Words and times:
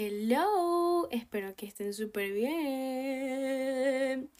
Hello, 0.00 1.08
espero 1.10 1.56
que 1.56 1.66
estén 1.66 1.92
súper 1.92 2.32
bien. 2.32 4.30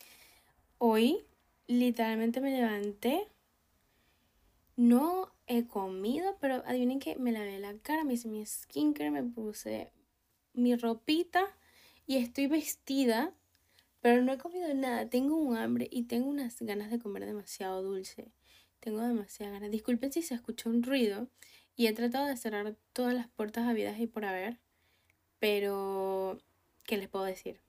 Hoy 0.79 1.27
literalmente 1.67 2.41
me 2.41 2.53
levanté. 2.53 3.27
No 4.77 5.35
he 5.49 5.67
comido, 5.67 6.39
pero 6.41 6.63
adivinen 6.65 7.01
que 7.01 7.17
me 7.17 7.33
lavé 7.33 7.59
la 7.59 7.77
cara, 7.79 8.05
me 8.05 8.15
hice 8.15 8.29
mi 8.29 8.47
skincare, 8.47 9.11
me 9.11 9.25
puse 9.25 9.91
mi 10.53 10.77
ropita 10.77 11.45
y 12.07 12.19
estoy 12.19 12.47
vestida, 12.47 13.35
pero 14.01 14.23
no 14.23 14.33
he 14.33 14.39
comido 14.39 14.73
nada. 14.75 15.11
Tengo 15.11 15.35
un 15.35 15.57
hambre 15.57 15.89
y 15.91 16.05
tengo 16.05 16.29
unas 16.29 16.63
ganas 16.63 16.89
de 16.89 17.01
comer 17.01 17.27
demasiado 17.27 17.83
dulce. 17.83 18.31
Tengo 18.79 19.01
demasiadas 19.01 19.55
ganas. 19.55 19.73
Disculpen 19.73 20.13
si 20.13 20.23
se 20.23 20.37
escucha 20.37 20.71
un 20.71 20.85
ruido 20.85 21.29
y 21.75 21.89
he 21.89 21.93
tratado 21.93 22.27
de 22.27 22.37
cerrar 22.37 22.77
todas 22.93 23.13
las 23.13 23.27
puertas 23.27 23.67
habidas 23.67 23.99
y 23.99 24.07
por 24.07 24.25
haber 24.25 24.61
pero, 25.39 26.39
¿qué 26.85 26.97
les 26.97 27.09
puedo 27.09 27.25
decir? 27.25 27.61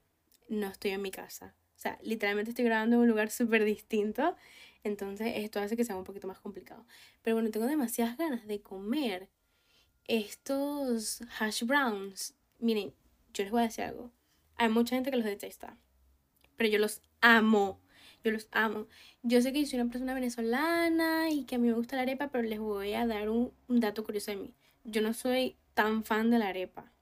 No 0.48 0.68
estoy 0.68 0.92
en 0.92 1.02
mi 1.02 1.10
casa. 1.10 1.54
O 1.76 1.78
sea, 1.80 1.98
literalmente 2.02 2.50
estoy 2.50 2.64
grabando 2.64 2.96
en 2.96 3.02
un 3.02 3.08
lugar 3.08 3.30
súper 3.30 3.64
distinto. 3.64 4.36
Entonces 4.82 5.32
esto 5.36 5.60
hace 5.60 5.76
que 5.76 5.84
sea 5.84 5.96
un 5.96 6.04
poquito 6.04 6.26
más 6.26 6.40
complicado. 6.40 6.84
Pero 7.22 7.36
bueno, 7.36 7.50
tengo 7.50 7.66
demasiadas 7.66 8.16
ganas 8.16 8.46
de 8.46 8.60
comer 8.60 9.28
estos 10.06 11.22
hash 11.38 11.64
browns. 11.64 12.34
Miren, 12.58 12.92
yo 13.32 13.44
les 13.44 13.52
voy 13.52 13.60
a 13.60 13.64
decir 13.64 13.84
algo. 13.84 14.10
Hay 14.56 14.68
mucha 14.68 14.96
gente 14.96 15.10
que 15.10 15.16
los 15.16 15.26
detesta. 15.26 15.76
Pero 16.56 16.70
yo 16.70 16.78
los 16.78 17.00
amo. 17.20 17.80
Yo 18.24 18.32
los 18.32 18.48
amo. 18.50 18.86
Yo 19.22 19.40
sé 19.40 19.52
que 19.52 19.60
yo 19.60 19.66
soy 19.66 19.80
una 19.80 19.90
persona 19.90 20.12
venezolana 20.12 21.30
y 21.30 21.44
que 21.44 21.54
a 21.54 21.58
mí 21.58 21.68
me 21.68 21.74
gusta 21.74 21.96
la 21.96 22.02
arepa, 22.02 22.28
pero 22.28 22.46
les 22.46 22.58
voy 22.58 22.92
a 22.92 23.06
dar 23.06 23.30
un, 23.30 23.52
un 23.68 23.80
dato 23.80 24.04
curioso 24.04 24.32
de 24.32 24.36
mí. 24.36 24.54
Yo 24.84 25.00
no 25.00 25.14
soy 25.14 25.56
tan 25.74 26.04
fan 26.04 26.30
de 26.30 26.38
la 26.38 26.48
arepa 26.48 26.92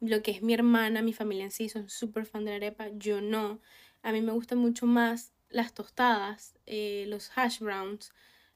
lo 0.00 0.22
que 0.22 0.30
es 0.30 0.42
mi 0.42 0.54
hermana, 0.54 1.02
mi 1.02 1.12
familia 1.12 1.44
en 1.44 1.50
sí, 1.50 1.68
son 1.68 1.88
súper 1.88 2.26
fan 2.26 2.44
de 2.44 2.52
la 2.52 2.56
arepa, 2.56 2.88
yo 2.94 3.20
no. 3.20 3.60
A 4.02 4.12
mí 4.12 4.20
me 4.20 4.32
gustan 4.32 4.58
mucho 4.58 4.86
más 4.86 5.32
las 5.50 5.74
tostadas, 5.74 6.58
eh, 6.66 7.04
los 7.08 7.30
hash 7.36 7.60
browns, 7.60 8.12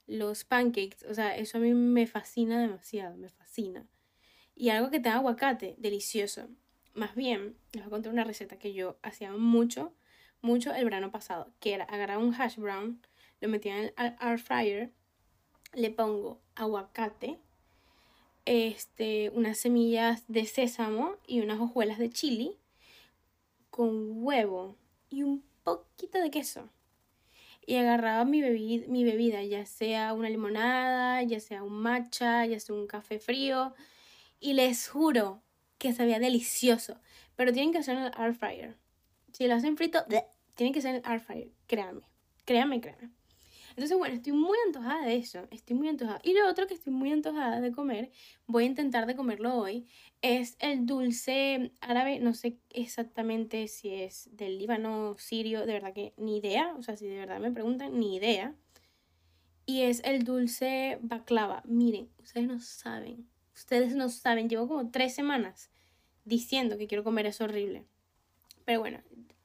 los 0.06 0.45
pancakes, 0.45 1.05
o 1.09 1.14
sea, 1.14 1.36
eso 1.36 1.59
a 1.59 1.61
mí 1.61 1.75
me 1.75 2.06
fascina 2.06 2.61
demasiado, 2.61 3.17
me 3.17 3.28
fascina. 3.28 3.86
Y 4.55 4.70
algo 4.70 4.91
que 4.91 5.01
tenga 5.01 5.17
aguacate, 5.17 5.75
delicioso. 5.78 6.48
Más 6.95 7.14
bien, 7.14 7.56
les 7.73 7.83
voy 7.83 7.89
a 7.89 7.91
contar 7.91 8.12
una 8.12 8.25
receta 8.25 8.58
que 8.58 8.73
yo 8.73 8.98
hacía 9.03 9.33
mucho, 9.33 9.95
mucho 10.41 10.73
el 10.75 10.84
verano 10.84 11.11
pasado, 11.11 11.53
que 11.58 11.75
era 11.75 11.84
agarrar 11.84 12.19
un 12.19 12.34
hash 12.34 12.56
brown, 12.56 13.03
lo 13.41 13.48
metía 13.48 13.77
en 13.77 13.84
el 13.84 14.17
air 14.20 14.39
fryer, 14.39 14.92
le 15.73 15.91
pongo 15.91 16.41
aguacate, 16.55 17.41
este, 18.45 19.31
unas 19.31 19.59
semillas 19.59 20.25
de 20.28 20.47
sésamo 20.47 21.17
y 21.27 21.41
unas 21.41 21.61
hojuelas 21.61 21.98
de 21.98 22.11
chili 22.11 22.59
con 23.70 24.23
huevo 24.25 24.77
y 25.11 25.23
un 25.23 25.45
poquito 25.62 26.19
de 26.19 26.31
queso. 26.31 26.69
Y 27.67 27.77
agarraba 27.77 28.25
mi, 28.25 28.42
bebida, 28.42 28.86
mi 28.89 29.05
bebida, 29.05 29.42
ya 29.42 29.64
sea 29.64 30.12
una 30.12 30.28
limonada, 30.28 31.23
ya 31.23 31.41
sea 31.41 31.62
un 31.62 31.81
matcha, 31.81 32.45
ya 32.45 32.61
sea 32.61 32.75
un 32.75 32.86
café 32.86 33.19
frío. 33.19 33.75
Y 34.39 34.53
les 34.53 34.89
juro 34.89 35.42
que 35.79 35.95
sabía 35.95 36.19
delicioso. 36.19 37.01
Pero 37.36 37.53
tienen 37.53 37.73
que 37.73 37.79
hacer 37.79 37.97
en 37.97 38.05
el 38.05 38.12
air 38.19 38.34
fryer. 38.34 38.77
Si 39.33 39.47
lo 39.47 39.55
hacen 39.55 39.77
frito, 39.77 40.05
tienen 40.55 40.75
que 40.75 40.83
ser 40.83 40.97
en 40.97 41.03
el 41.05 41.11
air 41.11 41.20
fryer. 41.20 41.51
Créanme. 41.67 42.03
Créanme, 42.45 42.81
créanme. 42.81 43.11
Entonces, 43.77 43.98
bueno, 43.98 44.14
estoy 44.14 44.33
muy 44.33 44.56
antojada 44.67 45.05
de 45.05 45.17
eso, 45.17 45.48
estoy 45.50 45.75
muy 45.75 45.89
antojada. 45.89 46.20
Y 46.22 46.33
lo 46.33 46.48
otro 46.48 46.69
que 46.69 46.75
estoy 46.75 46.92
muy 46.92 47.11
antojada 47.11 47.61
de 47.61 47.72
comer, 47.72 48.12
voy 48.47 48.64
a 48.64 48.67
intentar 48.67 49.06
de 49.06 49.17
comerlo 49.17 49.56
hoy, 49.56 49.89
es 50.22 50.56
el 50.61 50.86
dulce 50.86 51.72
árabe, 51.80 52.20
no 52.20 52.34
sé 52.34 52.61
exactamente 52.70 53.67
si 53.67 53.92
es 53.92 54.30
del 54.30 54.58
Líbano, 54.58 55.17
sirio, 55.18 55.67
de 55.67 55.73
verdad 55.73 55.92
que 55.92 56.14
ni 56.17 56.39
idea, 56.39 56.73
o 56.79 56.85
sea, 56.85 56.96
si 56.96 57.07
de 57.08 57.17
verdad 57.17 57.40
me 57.40 57.51
preguntan, 57.51 57.98
ni 57.98 58.14
idea. 58.14 58.55
Y 59.67 59.83
es 59.83 60.02
el 60.05 60.23
dulce 60.23 60.98
baklava. 61.02 61.62
Miren, 61.67 62.08
ustedes 62.23 62.46
no 62.46 62.61
saben, 62.61 63.29
ustedes 63.56 63.96
no 63.96 64.08
saben, 64.08 64.48
llevo 64.48 64.68
como 64.68 64.91
tres 64.92 65.17
semanas 65.17 65.70
diciendo 66.24 66.79
que 66.79 66.86
quiero 66.86 67.02
comer 67.02 67.27
eso 67.27 67.42
horrible. 67.42 67.85
Pero 68.64 68.79
bueno, 68.79 69.01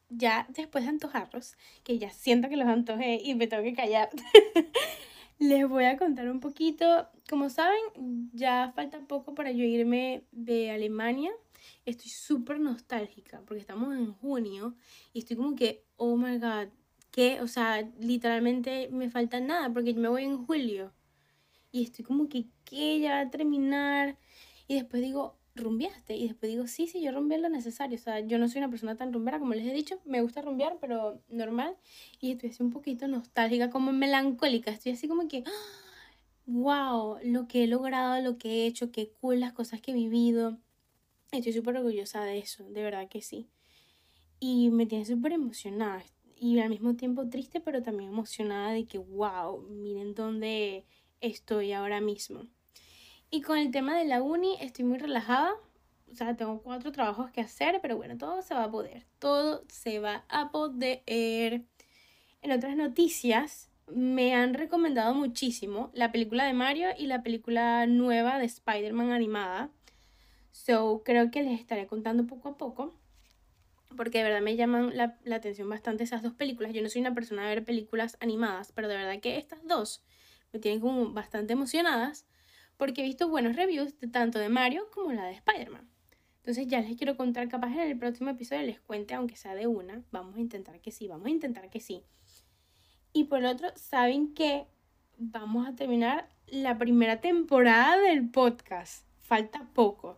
ya 0.09 0.47
después 0.49 0.83
de 0.83 0.89
antojarlos, 0.89 1.55
que 1.83 1.97
ya 1.97 2.09
siento 2.09 2.49
que 2.49 2.57
los 2.57 2.67
antojé 2.67 3.19
y 3.23 3.35
me 3.35 3.47
tengo 3.47 3.63
que 3.63 3.73
callar, 3.73 4.09
les 5.39 5.67
voy 5.67 5.85
a 5.85 5.97
contar 5.97 6.29
un 6.29 6.39
poquito. 6.39 7.07
Como 7.29 7.49
saben, 7.49 7.79
ya 8.33 8.71
falta 8.75 8.99
poco 9.07 9.35
para 9.35 9.51
yo 9.51 9.63
irme 9.63 10.25
de 10.31 10.71
Alemania. 10.71 11.31
Estoy 11.85 12.09
súper 12.09 12.59
nostálgica 12.59 13.41
porque 13.45 13.61
estamos 13.61 13.95
en 13.95 14.13
junio 14.13 14.75
y 15.13 15.19
estoy 15.19 15.37
como 15.37 15.55
que, 15.55 15.85
oh 15.97 16.17
my 16.17 16.37
god, 16.37 16.67
que, 17.11 17.41
o 17.41 17.47
sea, 17.47 17.81
literalmente 17.99 18.89
me 18.91 19.09
falta 19.09 19.39
nada 19.39 19.71
porque 19.73 19.93
yo 19.93 20.01
me 20.01 20.09
voy 20.09 20.23
en 20.23 20.45
julio. 20.45 20.93
Y 21.71 21.83
estoy 21.83 22.03
como 22.05 22.29
que, 22.29 22.47
¿qué? 22.65 22.99
Ya 22.99 23.11
va 23.11 23.19
a 23.21 23.29
terminar. 23.29 24.17
Y 24.67 24.75
después 24.75 25.01
digo, 25.01 25.38
rumbeaste. 25.55 26.15
Y 26.15 26.27
después 26.27 26.51
digo, 26.51 26.67
sí, 26.67 26.87
sí, 26.87 27.01
yo 27.01 27.11
rumbeé 27.11 27.39
lo 27.39 27.49
necesario. 27.49 27.97
O 27.97 28.01
sea, 28.01 28.19
yo 28.19 28.37
no 28.37 28.47
soy 28.47 28.59
una 28.59 28.69
persona 28.69 28.95
tan 28.95 29.13
rumbera 29.13 29.39
como 29.39 29.53
les 29.53 29.65
he 29.65 29.73
dicho. 29.73 29.99
Me 30.05 30.21
gusta 30.21 30.41
rumbear, 30.41 30.77
pero 30.79 31.21
normal. 31.29 31.77
Y 32.19 32.31
estoy 32.31 32.49
así 32.49 32.63
un 32.63 32.71
poquito 32.71 33.07
nostálgica, 33.07 33.69
como 33.69 33.91
melancólica. 33.91 34.71
Estoy 34.71 34.93
así 34.93 35.07
como 35.07 35.27
que, 35.27 35.43
wow, 36.45 37.17
lo 37.23 37.47
que 37.47 37.63
he 37.63 37.67
logrado, 37.67 38.21
lo 38.21 38.37
que 38.37 38.49
he 38.49 38.67
hecho, 38.67 38.91
qué 38.91 39.11
cool 39.21 39.39
las 39.39 39.53
cosas 39.53 39.81
que 39.81 39.91
he 39.91 39.93
vivido. 39.93 40.57
Estoy 41.31 41.53
súper 41.53 41.77
orgullosa 41.77 42.23
de 42.23 42.39
eso, 42.39 42.69
de 42.69 42.83
verdad 42.83 43.07
que 43.07 43.21
sí. 43.21 43.47
Y 44.39 44.69
me 44.69 44.85
tiene 44.85 45.05
súper 45.05 45.33
emocionada. 45.33 46.03
Y 46.35 46.59
al 46.59 46.69
mismo 46.69 46.95
tiempo 46.95 47.27
triste, 47.27 47.59
pero 47.59 47.83
también 47.83 48.11
emocionada 48.11 48.71
de 48.71 48.85
que, 48.85 48.97
wow, 48.97 49.61
miren 49.61 50.15
dónde 50.15 50.85
estoy 51.21 51.73
ahora 51.73 51.99
mismo. 52.01 52.47
Y 53.31 53.41
con 53.41 53.57
el 53.57 53.71
tema 53.71 53.95
de 53.95 54.05
la 54.05 54.21
uni 54.21 54.57
estoy 54.59 54.85
muy 54.85 54.97
relajada. 54.97 55.53
O 56.11 56.15
sea, 56.15 56.35
tengo 56.35 56.61
cuatro 56.61 56.91
trabajos 56.91 57.29
que 57.29 57.41
hacer, 57.41 57.79
pero 57.81 57.95
bueno, 57.95 58.17
todo 58.17 58.41
se 58.41 58.55
va 58.55 58.63
a 58.63 58.71
poder. 58.71 59.05
Todo 59.19 59.63
se 59.67 59.99
va 59.99 60.25
a 60.29 60.49
poder. 60.51 61.63
En 62.41 62.51
otras 62.51 62.75
noticias, 62.75 63.69
me 63.87 64.33
han 64.33 64.55
recomendado 64.55 65.13
muchísimo 65.13 65.91
la 65.93 66.11
película 66.11 66.45
de 66.45 66.53
Mario 66.53 66.89
y 66.97 67.05
la 67.05 67.21
película 67.21 67.85
nueva 67.85 68.39
de 68.39 68.45
Spider-Man 68.45 69.11
animada. 69.11 69.69
So, 70.51 71.03
creo 71.05 71.29
que 71.29 71.43
les 71.43 71.59
estaré 71.59 71.85
contando 71.85 72.25
poco 72.25 72.49
a 72.49 72.57
poco. 72.57 72.95
Porque 73.95 74.19
de 74.19 74.23
verdad 74.23 74.41
me 74.41 74.55
llaman 74.55 74.95
la, 74.97 75.19
la 75.23 75.35
atención 75.35 75.69
bastante 75.69 76.03
esas 76.03 76.23
dos 76.23 76.33
películas. 76.33 76.73
Yo 76.73 76.81
no 76.81 76.89
soy 76.89 77.01
una 77.01 77.13
persona 77.13 77.43
de 77.43 77.49
ver 77.49 77.65
películas 77.65 78.17
animadas, 78.21 78.71
pero 78.71 78.87
de 78.87 78.95
verdad 78.95 79.19
que 79.19 79.37
estas 79.37 79.67
dos 79.67 80.03
me 80.51 80.59
tienen 80.59 80.79
como 80.79 81.11
bastante 81.11 81.53
emocionadas 81.53 82.25
porque 82.79 83.01
he 83.01 83.03
visto 83.03 83.29
buenos 83.29 83.55
reviews 83.55 83.99
de 83.99 84.07
tanto 84.07 84.39
de 84.39 84.49
Mario 84.49 84.89
como 84.91 85.13
la 85.13 85.25
de 85.25 85.33
Spider-Man. 85.33 85.87
Entonces 86.37 86.65
ya 86.65 86.81
les 86.81 86.97
quiero 86.97 87.15
contar, 87.15 87.47
capaz 87.47 87.71
en 87.73 87.81
el 87.81 87.99
próximo 87.99 88.31
episodio 88.31 88.63
les 88.63 88.79
cuente, 88.79 89.13
aunque 89.13 89.35
sea 89.35 89.53
de 89.53 89.67
una. 89.67 90.01
Vamos 90.09 90.35
a 90.35 90.39
intentar 90.39 90.81
que 90.81 90.89
sí, 90.89 91.07
vamos 91.07 91.27
a 91.27 91.29
intentar 91.29 91.69
que 91.69 91.79
sí. 91.79 92.01
Y 93.13 93.25
por 93.25 93.45
otro, 93.45 93.69
¿saben 93.75 94.33
que 94.33 94.65
Vamos 95.21 95.67
a 95.67 95.75
terminar 95.75 96.29
la 96.47 96.77
primera 96.77 97.19
temporada 97.19 97.99
del 97.99 98.29
podcast. 98.29 99.03
Falta 99.17 99.69
poco. 99.73 100.17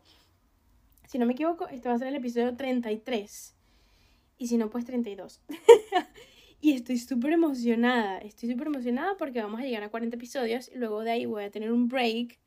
Si 1.08 1.18
no 1.18 1.26
me 1.26 1.34
equivoco, 1.34 1.68
este 1.70 1.90
va 1.90 1.96
a 1.96 1.98
ser 1.98 2.10
el 2.10 2.16
episodio 2.18 2.56
33. 2.56 3.56
Y 4.38 4.46
si 4.46 4.58
no, 4.60 4.70
pues 4.70 4.86
32. 4.86 5.42
y 6.62 6.74
estoy 6.74 7.00
súper 7.00 7.34
emocionada. 7.34 8.20
Estoy 8.20 8.52
súper 8.52 8.68
emocionada 8.68 9.18
porque 9.18 9.42
vamos 9.42 9.60
a 9.60 9.64
llegar 9.64 9.82
a 9.82 9.90
40 9.90 10.16
episodios. 10.18 10.70
Y 10.70 10.78
luego 10.78 11.04
de 11.04 11.10
ahí 11.10 11.26
voy 11.26 11.46
a 11.46 11.50
tener 11.50 11.72
un 11.72 11.88
break 11.88 12.38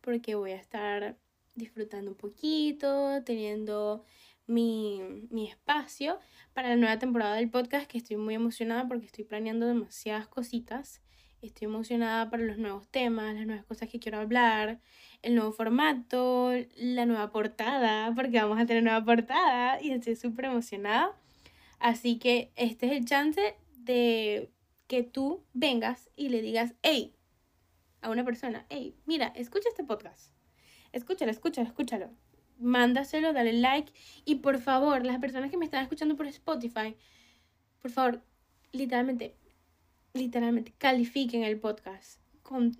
porque 0.00 0.34
voy 0.34 0.52
a 0.52 0.56
estar 0.56 1.16
disfrutando 1.54 2.10
un 2.12 2.16
poquito, 2.16 3.22
teniendo 3.24 4.04
mi, 4.46 5.00
espacio 5.48 6.18
para 6.52 6.70
la 6.70 6.76
nueva 6.76 6.98
temporada 6.98 7.36
del 7.36 7.50
podcast 7.50 7.88
que 7.88 7.98
estoy 7.98 8.16
muy 8.16 8.34
emocionada 8.34 8.86
porque 8.88 9.06
estoy 9.06 9.24
planeando 9.24 9.66
demasiadas 9.66 10.28
cositas. 10.28 11.00
Estoy 11.40 11.66
emocionada 11.66 12.28
para 12.28 12.42
los 12.42 12.58
nuevos 12.58 12.86
temas, 12.88 13.34
las 13.34 13.46
nuevas 13.46 13.64
cosas 13.64 13.88
que 13.88 13.98
quiero 13.98 14.18
hablar, 14.18 14.78
el 15.22 15.34
nuevo 15.34 15.52
formato, 15.52 16.52
la 16.76 17.06
nueva 17.06 17.30
portada, 17.30 18.12
porque 18.14 18.42
vamos 18.42 18.60
a 18.60 18.66
tener 18.66 18.82
nueva 18.82 19.02
portada 19.02 19.80
y 19.80 19.90
estoy 19.92 20.16
súper 20.16 20.46
emocionada. 20.46 21.16
Así 21.78 22.18
que 22.18 22.52
este 22.56 22.86
es 22.86 22.92
el 22.92 23.06
chance 23.06 23.56
de 23.72 24.50
que 24.86 25.02
tú 25.02 25.42
vengas 25.54 26.10
y 26.14 26.28
le 26.28 26.42
digas, 26.42 26.74
hey, 26.82 27.14
a 28.02 28.10
una 28.10 28.24
persona, 28.24 28.66
hey, 28.68 28.94
mira, 29.06 29.32
escucha 29.36 29.68
este 29.68 29.84
podcast. 29.84 30.32
Escúchalo, 30.92 31.30
escúchalo, 31.30 31.66
escúchalo. 31.66 32.10
Mándaselo, 32.58 33.32
dale 33.32 33.52
like. 33.52 33.92
Y 34.24 34.36
por 34.36 34.58
favor, 34.58 35.04
las 35.06 35.18
personas 35.18 35.50
que 35.50 35.56
me 35.56 35.64
están 35.64 35.82
escuchando 35.82 36.16
por 36.16 36.26
Spotify, 36.26 36.96
por 37.80 37.90
favor, 37.90 38.22
literalmente, 38.72 39.36
literalmente, 40.12 40.72
califiquen 40.78 41.42
el 41.44 41.58
podcast 41.58 42.20
con 42.42 42.76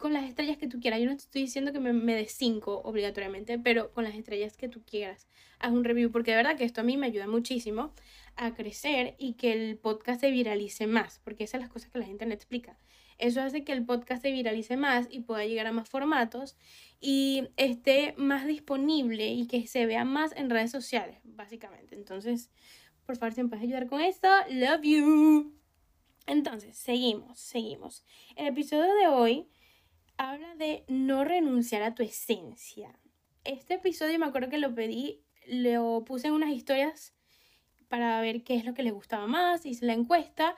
con 0.00 0.14
las 0.14 0.24
estrellas 0.24 0.56
que 0.56 0.66
tú 0.66 0.80
quieras. 0.80 0.98
Yo 0.98 1.06
no 1.06 1.12
estoy 1.12 1.42
diciendo 1.42 1.72
que 1.72 1.78
me, 1.78 1.92
me 1.92 2.14
des 2.14 2.32
5 2.32 2.80
obligatoriamente, 2.84 3.58
pero 3.58 3.92
con 3.92 4.02
las 4.02 4.14
estrellas 4.14 4.56
que 4.56 4.66
tú 4.66 4.82
quieras. 4.82 5.28
Haz 5.58 5.72
un 5.72 5.84
review, 5.84 6.10
porque 6.10 6.30
de 6.30 6.38
verdad 6.38 6.56
que 6.56 6.64
esto 6.64 6.80
a 6.80 6.84
mí 6.84 6.96
me 6.96 7.06
ayuda 7.06 7.26
muchísimo 7.26 7.92
a 8.34 8.54
crecer 8.54 9.14
y 9.18 9.34
que 9.34 9.52
el 9.52 9.76
podcast 9.76 10.22
se 10.22 10.30
viralice 10.30 10.86
más, 10.86 11.20
porque 11.22 11.44
esas 11.44 11.52
son 11.52 11.60
las 11.60 11.68
cosas 11.68 11.90
que 11.90 11.98
la 11.98 12.06
gente 12.06 12.24
no 12.24 12.32
explica. 12.32 12.78
Eso 13.20 13.42
hace 13.42 13.64
que 13.64 13.72
el 13.72 13.84
podcast 13.84 14.22
se 14.22 14.32
viralice 14.32 14.78
más 14.78 15.06
y 15.10 15.20
pueda 15.20 15.44
llegar 15.44 15.66
a 15.66 15.72
más 15.72 15.90
formatos 15.90 16.56
y 17.00 17.48
esté 17.58 18.14
más 18.16 18.46
disponible 18.46 19.28
y 19.28 19.46
que 19.46 19.66
se 19.66 19.84
vea 19.84 20.04
más 20.04 20.34
en 20.36 20.48
redes 20.48 20.70
sociales, 20.70 21.18
básicamente. 21.22 21.94
Entonces, 21.94 22.50
por 23.04 23.18
favor, 23.18 23.34
si 23.34 23.42
me 23.42 23.50
puedes 23.50 23.64
ayudar 23.64 23.88
con 23.88 24.00
esto, 24.00 24.28
love 24.48 24.82
you. 24.82 25.54
Entonces, 26.26 26.78
seguimos, 26.78 27.38
seguimos. 27.38 28.04
El 28.36 28.46
episodio 28.46 28.94
de 28.94 29.08
hoy 29.08 29.48
habla 30.16 30.54
de 30.54 30.84
no 30.88 31.24
renunciar 31.24 31.82
a 31.82 31.94
tu 31.94 32.02
esencia. 32.02 32.98
Este 33.44 33.74
episodio 33.74 34.18
me 34.18 34.26
acuerdo 34.26 34.48
que 34.48 34.58
lo 34.58 34.74
pedí, 34.74 35.22
lo 35.46 36.04
puse 36.06 36.28
en 36.28 36.32
unas 36.32 36.50
historias 36.50 37.14
para 37.88 38.18
ver 38.22 38.44
qué 38.44 38.54
es 38.54 38.64
lo 38.64 38.72
que 38.72 38.82
les 38.82 38.94
gustaba 38.94 39.26
más, 39.26 39.66
hice 39.66 39.84
la 39.84 39.92
encuesta 39.92 40.56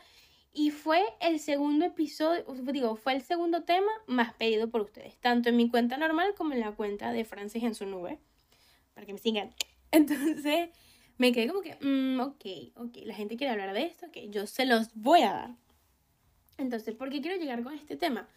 y 0.53 0.71
fue 0.71 1.03
el 1.21 1.41
segundo 1.41 1.87
episodio, 1.87 2.45
digo, 2.73 2.97
fue 2.97 3.15
el 3.15 3.23
segundo 3.23 3.65
tema 3.65 3.91
más 4.07 4.35
pedido 4.35 4.69
por 4.69 4.83
ustedes, 4.83 5.17
tanto 5.19 5.49
en 5.49 5.57
mi 5.57 5.71
cuenta 5.71 5.97
normal 5.97 6.35
como 6.37 6.53
en 6.53 6.61
la 6.61 6.73
cuenta 6.73 7.13
de 7.13 7.25
Francis 7.25 7.63
en 7.63 7.75
su 7.75 7.87
nube, 7.87 8.19
para 8.95 9.07
que 9.07 9.15
me 9.15 9.19
sigan. 9.19 9.55
Entonces 9.91 10.71
me 11.17 11.33
quedé 11.33 11.49
como 11.49 11.63
que, 11.63 11.77
mm, 11.81 12.21
ok, 12.21 12.77
ok, 12.77 12.97
la 13.05 13.15
gente 13.15 13.37
quiere 13.37 13.53
hablar 13.53 13.73
de 13.73 13.85
esto, 13.85 14.11
que 14.11 14.29
yo 14.29 14.47
se 14.47 14.67
los 14.67 14.95
voy 14.95 15.23
a 15.23 15.33
dar. 15.33 15.57
Entonces, 16.59 16.95
¿por 16.95 17.09
qué 17.11 17.23
quiero 17.23 17.39
llegar 17.39 17.63
con 17.63 17.73
este 17.75 17.97
tema? 17.97 18.29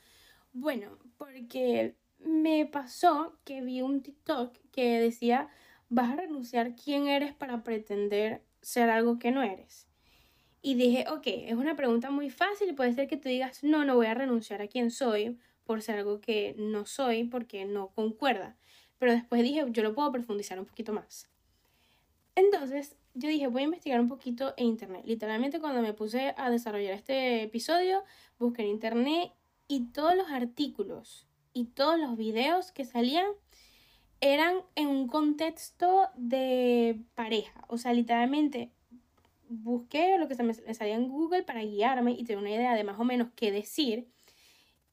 Bueno, 0.53 0.97
porque 1.17 1.95
me 2.19 2.65
pasó 2.65 3.37
que 3.43 3.61
vi 3.61 3.81
un 3.81 4.01
TikTok 4.01 4.55
que 4.71 4.99
decía, 5.01 5.49
vas 5.89 6.11
a 6.11 6.15
renunciar 6.15 6.75
quién 6.75 7.07
eres 7.07 7.33
para 7.33 7.63
pretender 7.63 8.41
ser 8.61 8.89
algo 8.89 9.19
que 9.19 9.31
no 9.31 9.43
eres. 9.43 9.87
Y 10.65 10.73
dije, 10.73 11.05
ok, 11.11 11.27
es 11.27 11.53
una 11.53 11.75
pregunta 11.75 12.09
muy 12.09 12.31
fácil 12.31 12.73
puede 12.73 12.91
ser 12.91 13.07
que 13.07 13.17
tú 13.17 13.29
digas, 13.29 13.63
no, 13.63 13.85
no 13.85 13.93
voy 13.93 14.07
a 14.07 14.15
renunciar 14.15 14.63
a 14.63 14.67
quién 14.67 14.89
soy 14.89 15.37
por 15.63 15.83
ser 15.83 15.99
algo 15.99 16.19
que 16.21 16.55
no 16.57 16.87
soy 16.87 17.25
porque 17.25 17.65
no 17.65 17.89
concuerda. 17.89 18.57
Pero 18.97 19.11
después 19.11 19.43
dije, 19.43 19.63
yo 19.69 19.83
lo 19.83 19.93
puedo 19.93 20.11
profundizar 20.11 20.59
un 20.59 20.65
poquito 20.65 20.91
más. 20.91 21.29
Entonces, 22.33 22.97
yo 23.13 23.29
dije, 23.29 23.45
voy 23.45 23.61
a 23.61 23.65
investigar 23.65 23.99
un 23.99 24.07
poquito 24.07 24.55
en 24.57 24.65
internet. 24.65 25.03
Literalmente 25.05 25.59
cuando 25.59 25.83
me 25.83 25.93
puse 25.93 26.33
a 26.35 26.49
desarrollar 26.49 26.95
este 26.95 27.43
episodio, 27.43 28.03
busqué 28.39 28.63
en 28.63 28.69
internet 28.69 29.33
y 29.67 29.91
todos 29.91 30.15
los 30.15 30.31
artículos 30.31 31.27
y 31.53 31.65
todos 31.65 31.99
los 31.99 32.17
videos 32.17 32.71
que 32.71 32.85
salían 32.85 33.27
eran 34.19 34.55
en 34.73 34.87
un 34.87 35.07
contexto 35.07 36.09
de 36.15 37.03
pareja. 37.13 37.63
O 37.67 37.77
sea, 37.77 37.93
literalmente 37.93 38.71
busqué 39.63 40.17
lo 40.17 40.27
que 40.27 40.35
se 40.35 40.43
me 40.43 40.53
salía 40.53 40.95
en 40.95 41.09
Google 41.09 41.43
para 41.43 41.63
guiarme 41.63 42.11
y 42.11 42.23
tener 42.23 42.39
una 42.39 42.51
idea 42.51 42.75
de 42.75 42.83
más 42.83 42.99
o 42.99 43.03
menos 43.03 43.29
qué 43.35 43.51
decir 43.51 44.07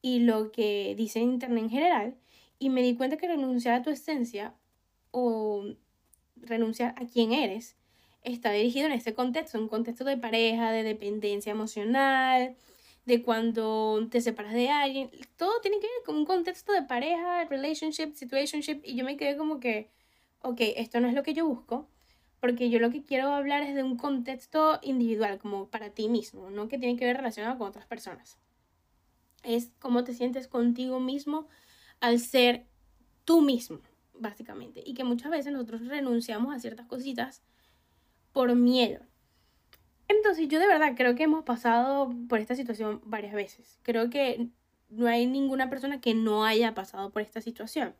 y 0.01 0.19
lo 0.19 0.51
que 0.51 0.95
dice 0.97 1.19
Internet 1.19 1.63
en 1.63 1.69
general. 1.69 2.15
Y 2.59 2.69
me 2.69 2.81
di 2.81 2.95
cuenta 2.95 3.17
que 3.17 3.27
renunciar 3.27 3.75
a 3.75 3.81
tu 3.81 3.89
esencia 3.89 4.55
o 5.11 5.65
renunciar 6.35 6.95
a 6.97 7.05
quién 7.05 7.31
eres 7.33 7.77
está 8.23 8.51
dirigido 8.51 8.87
en 8.87 8.93
este 8.93 9.13
contexto, 9.13 9.59
un 9.59 9.67
contexto 9.67 10.05
de 10.05 10.17
pareja, 10.17 10.71
de 10.71 10.83
dependencia 10.83 11.51
emocional, 11.51 12.55
de 13.05 13.21
cuando 13.21 14.07
te 14.09 14.21
separas 14.21 14.53
de 14.53 14.69
alguien, 14.69 15.09
todo 15.35 15.59
tiene 15.61 15.79
que 15.79 15.87
ver 15.87 16.05
con 16.05 16.15
un 16.15 16.25
contexto 16.25 16.71
de 16.71 16.83
pareja, 16.83 17.45
relationship, 17.45 18.13
situationship, 18.13 18.81
y 18.83 18.95
yo 18.95 19.03
me 19.03 19.17
quedé 19.17 19.35
como 19.35 19.59
que, 19.59 19.89
ok, 20.41 20.61
esto 20.77 20.99
no 21.01 21.07
es 21.09 21.13
lo 21.13 21.23
que 21.23 21.33
yo 21.33 21.45
busco, 21.45 21.89
porque 22.43 22.69
yo 22.69 22.79
lo 22.79 22.89
que 22.89 23.05
quiero 23.05 23.31
hablar 23.31 23.63
es 23.63 23.73
de 23.73 23.83
un 23.83 23.95
contexto 23.95 24.77
individual, 24.81 25.39
como 25.39 25.69
para 25.69 25.91
ti 25.91 26.09
mismo, 26.09 26.49
no 26.49 26.67
que 26.67 26.77
tiene 26.77 26.97
que 26.97 27.05
ver 27.05 27.15
relacionado 27.15 27.57
con 27.57 27.69
otras 27.69 27.85
personas. 27.85 28.37
Es 29.43 29.71
cómo 29.79 30.03
te 30.03 30.13
sientes 30.13 30.49
contigo 30.49 30.99
mismo 30.99 31.47
al 32.01 32.19
ser 32.19 32.65
tú 33.23 33.39
mismo, 33.39 33.79
básicamente, 34.13 34.83
y 34.85 34.93
que 34.93 35.05
muchas 35.05 35.31
veces 35.31 35.53
nosotros 35.53 35.87
renunciamos 35.87 36.53
a 36.53 36.59
ciertas 36.59 36.85
cositas 36.85 37.43
por 38.33 38.53
miedo 38.55 38.99
entonces 40.09 40.49
yo 40.49 40.59
de 40.59 40.67
verdad 40.67 40.95
creo 40.97 41.15
que 41.15 41.23
hemos 41.23 41.45
pasado 41.45 42.13
por 42.27 42.39
esta 42.39 42.55
situación 42.55 42.99
varias 43.05 43.33
veces. 43.33 43.79
Creo 43.83 44.09
que 44.09 44.49
no 44.89 45.07
hay 45.07 45.27
ninguna 45.27 45.69
persona 45.69 46.01
que 46.01 46.13
no 46.13 46.43
haya 46.43 46.73
pasado 46.73 47.09
por 47.11 47.21
esta 47.21 47.39
situación. 47.39 47.95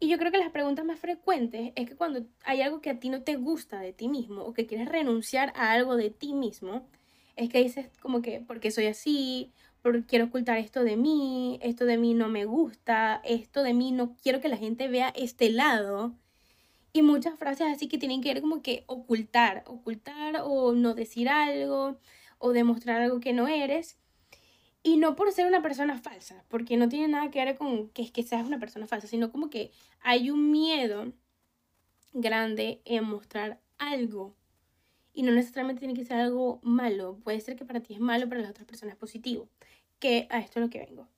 Y 0.00 0.08
yo 0.08 0.18
creo 0.18 0.32
que 0.32 0.38
las 0.38 0.50
preguntas 0.50 0.84
más 0.84 0.98
frecuentes 0.98 1.72
es 1.76 1.88
que 1.88 1.94
cuando 1.94 2.24
hay 2.44 2.62
algo 2.62 2.80
que 2.80 2.90
a 2.90 2.98
ti 2.98 3.10
no 3.10 3.22
te 3.22 3.36
gusta 3.36 3.80
de 3.80 3.92
ti 3.92 4.08
mismo 4.08 4.42
o 4.42 4.54
que 4.54 4.66
quieres 4.66 4.88
renunciar 4.88 5.52
a 5.54 5.72
algo 5.72 5.96
de 5.96 6.10
ti 6.10 6.32
mismo, 6.32 6.88
es 7.36 7.50
que 7.50 7.62
dices 7.62 7.86
como 8.00 8.22
que, 8.22 8.40
porque 8.40 8.70
soy 8.70 8.86
así? 8.86 9.52
porque 9.82 10.04
quiero 10.04 10.26
ocultar 10.26 10.58
esto 10.58 10.84
de 10.84 10.96
mí? 10.96 11.58
Esto 11.62 11.84
de 11.86 11.96
mí 11.96 12.14
no 12.14 12.28
me 12.28 12.44
gusta, 12.44 13.20
esto 13.24 13.62
de 13.62 13.74
mí 13.74 13.92
no 13.92 14.16
quiero 14.22 14.40
que 14.40 14.48
la 14.48 14.56
gente 14.56 14.88
vea 14.88 15.12
este 15.16 15.50
lado 15.50 16.14
y 16.92 17.02
muchas 17.02 17.38
frases 17.38 17.68
así 17.68 17.88
que 17.88 17.98
tienen 17.98 18.20
que 18.20 18.34
ver 18.34 18.42
como 18.42 18.62
que 18.62 18.84
ocultar, 18.86 19.62
ocultar 19.66 20.42
o 20.44 20.72
no 20.72 20.94
decir 20.94 21.28
algo 21.28 21.98
o 22.38 22.52
demostrar 22.52 23.02
algo 23.02 23.20
que 23.20 23.32
no 23.32 23.48
eres. 23.48 23.98
Y 24.82 24.96
no 24.96 25.14
por 25.14 25.30
ser 25.32 25.46
una 25.46 25.62
persona 25.62 25.98
falsa, 25.98 26.44
porque 26.48 26.76
no 26.76 26.88
tiene 26.88 27.08
nada 27.08 27.30
que 27.30 27.44
ver 27.44 27.56
con 27.56 27.90
que, 27.90 28.10
que 28.10 28.22
seas 28.22 28.46
una 28.46 28.58
persona 28.58 28.86
falsa, 28.86 29.06
sino 29.06 29.30
como 29.30 29.50
que 29.50 29.72
hay 30.00 30.30
un 30.30 30.50
miedo 30.50 31.12
grande 32.12 32.80
en 32.84 33.04
mostrar 33.04 33.60
algo. 33.78 34.34
Y 35.12 35.22
no 35.22 35.32
necesariamente 35.32 35.80
tiene 35.80 35.94
que 35.94 36.04
ser 36.04 36.18
algo 36.18 36.60
malo. 36.62 37.18
Puede 37.22 37.40
ser 37.40 37.56
que 37.56 37.64
para 37.64 37.80
ti 37.80 37.94
es 37.94 38.00
malo, 38.00 38.28
para 38.28 38.40
las 38.40 38.50
otras 38.50 38.66
personas 38.66 38.94
es 38.94 38.98
positivo. 38.98 39.48
Que 39.98 40.26
a 40.30 40.38
esto 40.38 40.60
es 40.60 40.66
lo 40.66 40.70
que 40.70 40.78
vengo. 40.78 41.08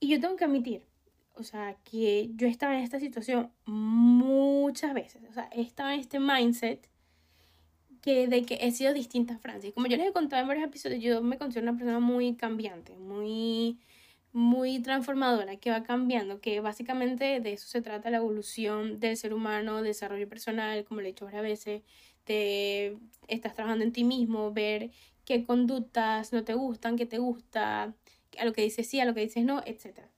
Y 0.00 0.08
yo 0.08 0.20
tengo 0.20 0.36
que 0.36 0.44
admitir 0.44 0.86
o 1.34 1.42
sea, 1.44 1.76
que 1.84 2.30
yo 2.34 2.46
estaba 2.46 2.76
en 2.76 2.84
esta 2.84 3.00
situación 3.00 3.50
muchas 3.64 4.94
veces, 4.94 5.22
o 5.30 5.32
sea, 5.32 5.44
estaba 5.52 5.94
en 5.94 6.00
este 6.00 6.20
mindset 6.20 6.88
que 8.02 8.26
de 8.28 8.44
que 8.44 8.58
he 8.60 8.72
sido 8.72 8.92
distinta 8.92 9.34
a 9.34 9.38
Francis. 9.38 9.72
Como 9.72 9.86
yo 9.86 9.96
les 9.96 10.08
he 10.08 10.12
contado 10.12 10.42
en 10.42 10.48
varios 10.48 10.66
episodios, 10.66 11.02
yo 11.02 11.22
me 11.22 11.38
considero 11.38 11.70
una 11.70 11.78
persona 11.78 12.00
muy 12.00 12.34
cambiante, 12.36 12.96
muy 12.98 13.78
muy 14.32 14.80
transformadora, 14.80 15.56
que 15.56 15.70
va 15.70 15.82
cambiando, 15.82 16.40
que 16.40 16.60
básicamente 16.60 17.40
de 17.40 17.52
eso 17.52 17.68
se 17.68 17.82
trata 17.82 18.10
la 18.10 18.16
evolución 18.18 18.98
del 18.98 19.16
ser 19.16 19.34
humano, 19.34 19.82
desarrollo 19.82 20.28
personal, 20.28 20.84
como 20.84 21.00
le 21.02 21.08
he 21.08 21.12
dicho 21.12 21.26
varias 21.26 21.42
veces, 21.42 21.82
te 22.24 22.96
estás 23.28 23.54
trabajando 23.54 23.84
en 23.84 23.92
ti 23.92 24.04
mismo, 24.04 24.52
ver 24.52 24.90
qué 25.24 25.44
conductas 25.44 26.32
no 26.32 26.44
te 26.44 26.54
gustan, 26.54 26.96
qué 26.96 27.06
te 27.06 27.18
gusta, 27.18 27.94
a 28.38 28.44
lo 28.44 28.52
que 28.52 28.62
dices 28.62 28.88
sí, 28.88 29.00
a 29.00 29.04
lo 29.04 29.14
que 29.14 29.20
dices 29.20 29.44
no, 29.44 29.62
etcétera. 29.66 30.08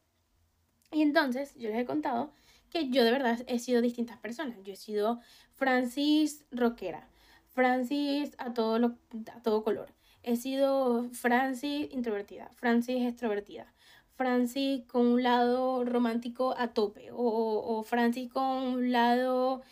Y 0.92 1.02
entonces 1.02 1.54
yo 1.56 1.68
les 1.70 1.78
he 1.78 1.84
contado 1.84 2.32
que 2.70 2.88
yo 2.90 3.04
de 3.04 3.10
verdad 3.10 3.40
he 3.48 3.58
sido 3.58 3.80
distintas 3.82 4.18
personas. 4.18 4.58
Yo 4.62 4.72
he 4.72 4.76
sido 4.76 5.20
Francis 5.54 6.44
rockera, 6.52 7.08
Francis 7.54 8.34
a 8.38 8.52
todo, 8.52 8.78
lo, 8.78 8.94
a 9.34 9.40
todo 9.42 9.64
color. 9.64 9.92
He 10.22 10.36
sido 10.36 11.08
Francis 11.12 11.88
introvertida, 11.92 12.50
Francis 12.54 13.02
extrovertida, 13.02 13.72
Francis 14.16 14.82
con 14.86 15.06
un 15.06 15.22
lado 15.22 15.84
romántico 15.84 16.54
a 16.56 16.68
tope 16.68 17.10
o, 17.12 17.16
o 17.16 17.82
Francis 17.82 18.30
con 18.30 18.44
un 18.44 18.92
lado 18.92 19.62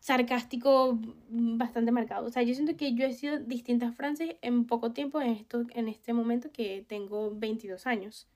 sarcástico 0.00 0.98
bastante 1.28 1.92
marcado. 1.92 2.26
O 2.26 2.30
sea, 2.30 2.42
yo 2.42 2.54
siento 2.54 2.76
que 2.76 2.94
yo 2.94 3.04
he 3.04 3.12
sido 3.12 3.38
distintas 3.38 3.94
Francis 3.94 4.34
en 4.40 4.64
poco 4.66 4.92
tiempo 4.92 5.20
en, 5.20 5.30
esto, 5.30 5.66
en 5.70 5.88
este 5.88 6.12
momento 6.12 6.50
que 6.50 6.84
tengo 6.88 7.30
22 7.34 7.86
años. 7.86 8.26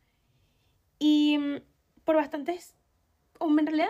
Y 0.98 1.38
por 2.04 2.16
bastantes, 2.16 2.76
o 3.38 3.48
en 3.48 3.66
realidad, 3.66 3.88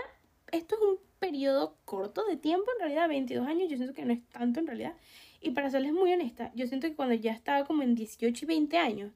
esto 0.52 0.76
es 0.76 0.80
un 0.82 0.98
periodo 1.24 1.78
corto 1.86 2.22
de 2.26 2.36
tiempo, 2.36 2.70
en 2.74 2.80
realidad 2.80 3.08
22 3.08 3.46
años, 3.46 3.70
yo 3.70 3.78
siento 3.78 3.94
que 3.94 4.04
no 4.04 4.12
es 4.12 4.22
tanto 4.28 4.60
en 4.60 4.66
realidad. 4.66 4.94
Y 5.40 5.52
para 5.52 5.70
serles 5.70 5.94
muy 5.94 6.12
honesta, 6.12 6.52
yo 6.54 6.66
siento 6.66 6.86
que 6.86 6.94
cuando 6.94 7.14
ya 7.14 7.32
estaba 7.32 7.64
como 7.64 7.82
en 7.82 7.94
18 7.94 8.44
y 8.44 8.46
20 8.46 8.76
años, 8.76 9.12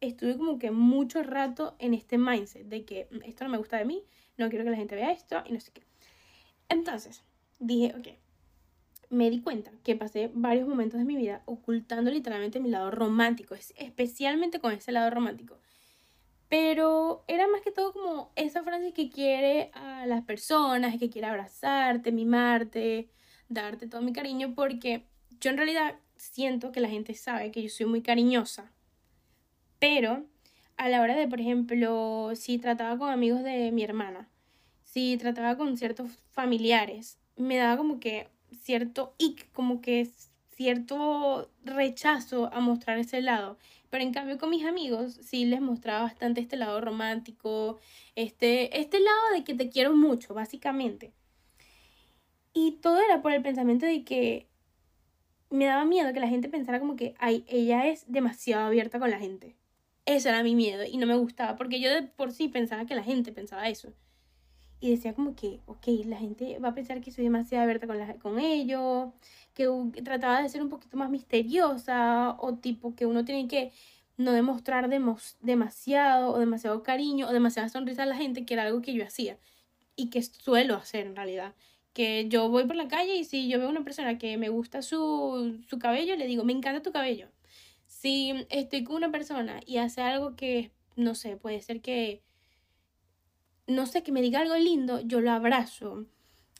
estuve 0.00 0.38
como 0.38 0.58
que 0.58 0.70
mucho 0.70 1.22
rato 1.22 1.76
en 1.78 1.92
este 1.92 2.16
mindset 2.16 2.66
de 2.66 2.86
que 2.86 3.08
mm, 3.10 3.24
esto 3.24 3.44
no 3.44 3.50
me 3.50 3.58
gusta 3.58 3.76
de 3.76 3.84
mí, 3.84 4.02
no 4.38 4.48
quiero 4.48 4.64
que 4.64 4.70
la 4.70 4.76
gente 4.78 4.94
vea 4.94 5.12
esto 5.12 5.42
y 5.46 5.52
no 5.52 5.60
sé 5.60 5.70
qué. 5.72 5.82
Entonces, 6.70 7.22
dije, 7.58 7.94
ok, 7.94 8.08
me 9.10 9.28
di 9.28 9.42
cuenta 9.42 9.70
que 9.84 9.96
pasé 9.96 10.30
varios 10.32 10.66
momentos 10.66 10.98
de 10.98 11.04
mi 11.04 11.16
vida 11.16 11.42
ocultando 11.44 12.10
literalmente 12.10 12.58
mi 12.58 12.70
lado 12.70 12.90
romántico, 12.90 13.54
especialmente 13.54 14.60
con 14.60 14.72
ese 14.72 14.92
lado 14.92 15.10
romántico. 15.10 15.58
Pero 16.50 17.24
era 17.28 17.46
más 17.48 17.62
que 17.62 17.70
todo 17.70 17.92
como 17.92 18.32
esa 18.34 18.62
frase 18.64 18.92
que 18.92 19.08
quiere 19.08 19.70
a 19.72 20.04
las 20.04 20.22
personas, 20.24 20.98
que 20.98 21.08
quiere 21.08 21.28
abrazarte, 21.28 22.12
mimarte, 22.12 23.08
darte 23.48 23.86
todo 23.86 24.02
mi 24.02 24.12
cariño, 24.12 24.54
porque 24.54 25.06
yo 25.40 25.50
en 25.50 25.56
realidad 25.56 25.94
siento 26.16 26.72
que 26.72 26.80
la 26.80 26.90
gente 26.90 27.14
sabe 27.14 27.52
que 27.52 27.62
yo 27.62 27.68
soy 27.70 27.86
muy 27.86 28.02
cariñosa, 28.02 28.72
pero 29.78 30.26
a 30.76 30.88
la 30.88 31.00
hora 31.00 31.14
de, 31.14 31.28
por 31.28 31.40
ejemplo, 31.40 32.32
si 32.34 32.58
trataba 32.58 32.98
con 32.98 33.10
amigos 33.10 33.44
de 33.44 33.70
mi 33.70 33.84
hermana, 33.84 34.28
si 34.82 35.16
trataba 35.18 35.56
con 35.56 35.76
ciertos 35.76 36.10
familiares, 36.32 37.18
me 37.36 37.58
daba 37.58 37.76
como 37.76 38.00
que 38.00 38.28
cierto 38.60 39.14
ick, 39.18 39.52
como 39.52 39.80
que 39.80 40.10
cierto 40.56 41.48
rechazo 41.64 42.52
a 42.52 42.60
mostrar 42.60 42.98
ese 42.98 43.20
lado. 43.22 43.56
Pero 43.90 44.04
en 44.04 44.12
cambio 44.12 44.38
con 44.38 44.50
mis 44.50 44.64
amigos 44.64 45.18
sí 45.22 45.44
les 45.44 45.60
mostraba 45.60 46.02
bastante 46.02 46.40
este 46.40 46.56
lado 46.56 46.80
romántico, 46.80 47.78
este, 48.14 48.80
este 48.80 49.00
lado 49.00 49.32
de 49.34 49.44
que 49.44 49.54
te 49.54 49.68
quiero 49.68 49.94
mucho, 49.94 50.32
básicamente. 50.32 51.12
Y 52.52 52.78
todo 52.80 53.00
era 53.00 53.20
por 53.20 53.32
el 53.32 53.42
pensamiento 53.42 53.86
de 53.86 54.04
que 54.04 54.48
me 55.50 55.66
daba 55.66 55.84
miedo 55.84 56.12
que 56.12 56.20
la 56.20 56.28
gente 56.28 56.48
pensara 56.48 56.78
como 56.78 56.96
que, 56.96 57.14
ay, 57.18 57.44
ella 57.48 57.88
es 57.88 58.10
demasiado 58.10 58.66
abierta 58.66 58.98
con 59.00 59.10
la 59.10 59.18
gente. 59.18 59.56
Ese 60.06 60.28
era 60.28 60.42
mi 60.42 60.54
miedo 60.54 60.84
y 60.84 60.96
no 60.96 61.06
me 61.06 61.16
gustaba 61.16 61.56
porque 61.56 61.80
yo 61.80 61.90
de 61.90 62.02
por 62.02 62.32
sí 62.32 62.48
pensaba 62.48 62.86
que 62.86 62.94
la 62.94 63.02
gente 63.02 63.32
pensaba 63.32 63.68
eso. 63.68 63.92
Y 64.80 64.90
decía 64.90 65.14
como 65.14 65.34
que, 65.36 65.60
ok, 65.66 65.86
la 66.06 66.16
gente 66.16 66.58
va 66.58 66.68
a 66.68 66.74
pensar 66.74 67.00
que 67.00 67.10
soy 67.10 67.24
demasiado 67.24 67.64
abierta 67.64 67.86
con, 67.86 67.98
la, 67.98 68.14
con 68.14 68.38
ellos, 68.38 69.10
que, 69.92 70.02
trataba 70.02 70.42
de 70.42 70.48
ser 70.48 70.62
un 70.62 70.68
poquito 70.68 70.96
más 70.96 71.10
misteriosa 71.10 72.36
o 72.38 72.56
tipo 72.56 72.94
que 72.94 73.06
uno 73.06 73.24
tiene 73.24 73.48
que 73.48 73.72
no 74.16 74.32
demostrar 74.32 74.88
demasiado 75.40 76.32
o 76.32 76.38
demasiado 76.38 76.82
cariño 76.82 77.28
o 77.28 77.32
demasiada 77.32 77.68
sonrisa 77.68 78.02
a 78.02 78.06
la 78.06 78.16
gente, 78.16 78.44
que 78.44 78.54
era 78.54 78.64
algo 78.64 78.82
que 78.82 78.92
yo 78.92 79.04
hacía 79.04 79.38
y 79.96 80.10
que 80.10 80.22
suelo 80.22 80.76
hacer 80.76 81.06
en 81.06 81.16
realidad. 81.16 81.54
Que 81.92 82.28
yo 82.28 82.48
voy 82.48 82.64
por 82.66 82.76
la 82.76 82.88
calle 82.88 83.16
y 83.16 83.24
si 83.24 83.48
yo 83.48 83.58
veo 83.58 83.68
a 83.68 83.70
una 83.70 83.84
persona 83.84 84.18
que 84.18 84.36
me 84.36 84.48
gusta 84.48 84.82
su, 84.82 85.60
su 85.68 85.78
cabello, 85.78 86.16
le 86.16 86.26
digo, 86.26 86.44
me 86.44 86.52
encanta 86.52 86.82
tu 86.82 86.92
cabello. 86.92 87.28
Si 87.86 88.46
estoy 88.50 88.84
con 88.84 88.96
una 88.96 89.10
persona 89.10 89.60
y 89.66 89.78
hace 89.78 90.02
algo 90.02 90.36
que, 90.36 90.70
no 90.96 91.14
sé, 91.14 91.36
puede 91.36 91.60
ser 91.62 91.80
que 91.80 92.22
no 93.70 93.86
sé, 93.86 94.02
que 94.02 94.12
me 94.12 94.22
diga 94.22 94.40
algo 94.40 94.56
lindo, 94.56 95.00
yo 95.00 95.20
lo 95.20 95.30
abrazo. 95.30 96.06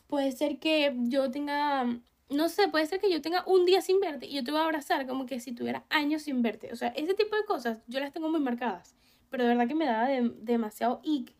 Puede 0.06 0.32
ser 0.32 0.58
que 0.58 0.94
yo 0.96 1.30
tenga, 1.30 2.00
no 2.30 2.48
sé, 2.48 2.68
puede 2.68 2.86
ser 2.86 3.00
que 3.00 3.10
yo 3.10 3.20
tenga 3.20 3.44
un 3.46 3.66
día 3.66 3.80
sin 3.82 4.00
verte 4.00 4.26
y 4.26 4.34
yo 4.34 4.44
te 4.44 4.52
voy 4.52 4.60
a 4.60 4.64
abrazar 4.64 5.06
como 5.06 5.26
que 5.26 5.40
si 5.40 5.52
tuviera 5.52 5.84
años 5.90 6.22
sin 6.22 6.42
verte. 6.42 6.72
O 6.72 6.76
sea, 6.76 6.88
ese 6.88 7.14
tipo 7.14 7.36
de 7.36 7.44
cosas 7.44 7.78
yo 7.88 8.00
las 8.00 8.12
tengo 8.12 8.30
muy 8.30 8.40
marcadas. 8.40 8.94
Pero 9.30 9.44
de 9.44 9.50
verdad 9.50 9.68
que 9.68 9.74
me 9.74 9.86
daba 9.86 10.08
demasiado 10.08 11.00
ick 11.04 11.34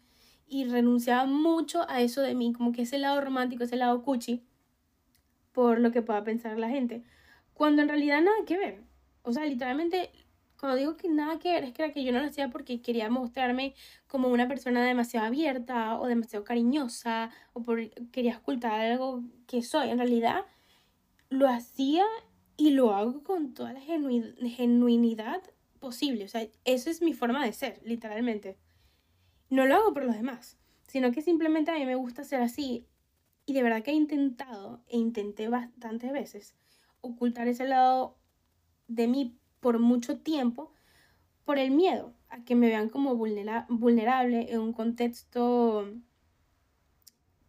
y 0.47 0.65
renunciaba 0.65 1.27
mucho 1.27 1.89
a 1.89 2.01
eso 2.01 2.23
de 2.23 2.35
mí, 2.35 2.53
como 2.53 2.73
que 2.73 2.83
ese 2.83 2.99
lado 2.99 3.21
romántico, 3.21 3.65
ese 3.65 3.77
lado 3.77 4.03
cuchi, 4.03 4.45
por 5.53 5.81
lo 5.81 5.93
que 5.93 6.03
pueda 6.03 6.23
pensar 6.25 6.59
la 6.59 6.69
gente. 6.69 7.03
Cuando 7.55 7.83
en 7.83 7.89
realidad 7.89 8.21
nada 8.21 8.37
que 8.47 8.59
ver. 8.59 8.83
O 9.23 9.33
sea, 9.33 9.45
literalmente 9.45 10.11
cuando 10.59 10.77
digo 10.77 10.97
que 10.97 11.09
nada 11.09 11.39
que 11.39 11.51
ver, 11.51 11.65
es 11.65 11.73
que 11.73 11.83
era 11.83 11.93
que 11.93 12.05
yo 12.05 12.13
no 12.13 12.21
lo 12.21 12.27
hacía 12.27 12.51
porque 12.51 12.83
quería 12.83 13.09
mostrarme 13.09 13.75
como 14.07 14.29
una 14.29 14.47
persona 14.47 14.85
demasiado 14.85 15.27
abierta 15.27 15.99
o 15.99 16.07
demasiado 16.07 16.45
cariñosa 16.45 17.31
o 17.55 17.63
por, 17.63 17.89
quería 18.11 18.37
ocultar 18.37 18.79
algo 18.79 19.23
que 19.47 19.63
soy. 19.63 19.89
En 19.89 19.99
realidad, 19.99 20.45
lo 21.31 21.49
hacía 21.49 22.05
y 22.57 22.71
lo 22.71 22.93
hago 22.95 23.23
con 23.25 23.55
toda 23.55 23.73
la 23.73 23.81
genuinidad 23.81 25.43
posible. 25.79 26.25
O 26.25 26.29
sea, 26.29 26.47
esa 26.65 26.91
es 26.91 27.01
mi 27.01 27.15
forma 27.15 27.45
de 27.45 27.53
ser, 27.53 27.81
literalmente. 27.85 28.59
No 29.49 29.65
lo 29.67 29.77
hago 29.77 29.95
por 29.95 30.05
los 30.05 30.15
demás, 30.15 30.59
sino 30.87 31.13
que 31.13 31.23
simplemente 31.23 31.71
a 31.71 31.75
mí 31.75 31.87
me 31.87 31.95
gusta 31.95 32.25
ser 32.25 32.43
así. 32.43 32.87
Y 33.47 33.55
de 33.55 33.63
verdad 33.63 33.83
que 33.83 33.93
he 33.93 33.95
intentado, 33.95 34.83
e 34.89 34.99
intenté 34.99 35.49
bastantes 35.49 36.13
veces, 36.13 36.55
ocultar 37.01 37.49
ese 37.49 37.67
lado 37.67 38.19
de 38.89 39.07
mí 39.07 39.39
por 39.61 39.79
mucho 39.79 40.19
tiempo 40.19 40.73
por 41.45 41.59
el 41.59 41.71
miedo 41.71 42.13
a 42.29 42.45
que 42.45 42.55
me 42.55 42.69
vean 42.69 42.91
como 42.91 43.17
vulnerable 43.17 44.53
en 44.53 44.61
un 44.61 44.73
contexto 44.73 45.91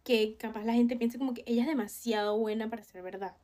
que 0.02 0.36
capaz 0.38 0.64
la 0.64 0.72
gente 0.72 0.96
piense 0.96 1.18
como 1.18 1.34
que 1.34 1.44
ella 1.46 1.62
es 1.62 1.68
demasiado 1.68 2.36
buena 2.38 2.68
para 2.68 2.82
ser 2.82 3.02
verdad. 3.02 3.36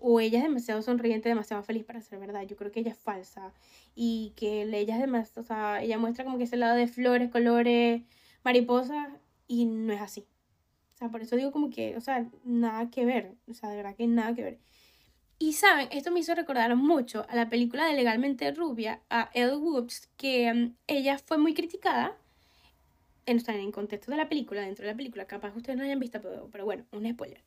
O 0.00 0.20
ella 0.20 0.38
es 0.38 0.44
demasiado 0.44 0.82
sonriente, 0.82 1.28
demasiado 1.28 1.62
feliz 1.62 1.84
para 1.84 2.00
ser 2.00 2.18
verdad. 2.18 2.42
Yo 2.42 2.56
creo 2.56 2.72
que 2.72 2.80
ella 2.80 2.92
es 2.92 2.98
falsa. 2.98 3.52
Y 3.94 4.32
que 4.36 4.62
ella 4.62 4.94
es 4.94 5.00
demasiado, 5.00 5.42
o 5.42 5.44
sea, 5.44 5.82
ella 5.82 5.98
muestra 5.98 6.24
como 6.24 6.38
que 6.38 6.44
ese 6.44 6.56
lado 6.56 6.76
de 6.76 6.86
flores, 6.88 7.30
colores, 7.30 8.02
mariposas. 8.42 9.08
Y 9.46 9.66
no 9.66 9.92
es 9.92 10.00
así. 10.00 10.26
O 10.94 10.98
sea, 10.98 11.10
por 11.10 11.22
eso 11.22 11.36
digo 11.36 11.52
como 11.52 11.70
que, 11.70 11.96
o 11.96 12.00
sea, 12.00 12.26
nada 12.44 12.90
que 12.90 13.04
ver. 13.04 13.34
O 13.48 13.54
sea, 13.54 13.70
de 13.70 13.76
verdad 13.76 13.96
que 13.96 14.06
nada 14.06 14.34
que 14.34 14.42
ver. 14.42 14.58
Y 15.42 15.54
saben, 15.54 15.88
esto 15.90 16.10
me 16.10 16.20
hizo 16.20 16.34
recordar 16.34 16.76
mucho 16.76 17.24
a 17.30 17.34
la 17.34 17.48
película 17.48 17.86
de 17.86 17.94
Legalmente 17.94 18.52
Rubia, 18.52 19.00
a 19.08 19.30
Elle 19.32 19.56
Woods, 19.56 20.10
que 20.18 20.52
mm, 20.52 20.74
ella 20.86 21.18
fue 21.18 21.38
muy 21.38 21.54
criticada. 21.54 22.14
En, 23.24 23.42
en 23.48 23.72
contexto 23.72 24.10
de 24.10 24.18
la 24.18 24.28
película, 24.28 24.60
dentro 24.60 24.84
de 24.84 24.92
la 24.92 24.96
película, 24.96 25.26
capaz 25.26 25.56
ustedes 25.56 25.78
no 25.78 25.84
hayan 25.84 25.98
visto, 25.98 26.20
pero, 26.20 26.48
pero 26.52 26.66
bueno, 26.66 26.84
un 26.92 27.10
spoiler. 27.10 27.42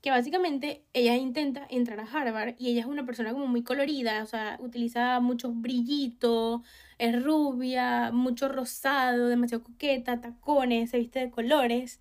Que 0.00 0.10
básicamente 0.10 0.84
ella 0.92 1.16
intenta 1.16 1.66
entrar 1.70 1.98
a 1.98 2.04
Harvard 2.04 2.54
y 2.58 2.70
ella 2.70 2.82
es 2.82 2.86
una 2.86 3.04
persona 3.04 3.32
como 3.32 3.46
muy 3.48 3.62
colorida, 3.64 4.22
o 4.22 4.26
sea, 4.26 4.56
utiliza 4.60 5.18
muchos 5.20 5.60
brillitos, 5.60 6.60
es 6.98 7.22
rubia, 7.22 8.10
mucho 8.12 8.48
rosado, 8.48 9.26
demasiado 9.26 9.64
coqueta, 9.64 10.20
tacones, 10.20 10.90
se 10.90 10.98
viste 10.98 11.18
de 11.18 11.30
colores. 11.30 12.00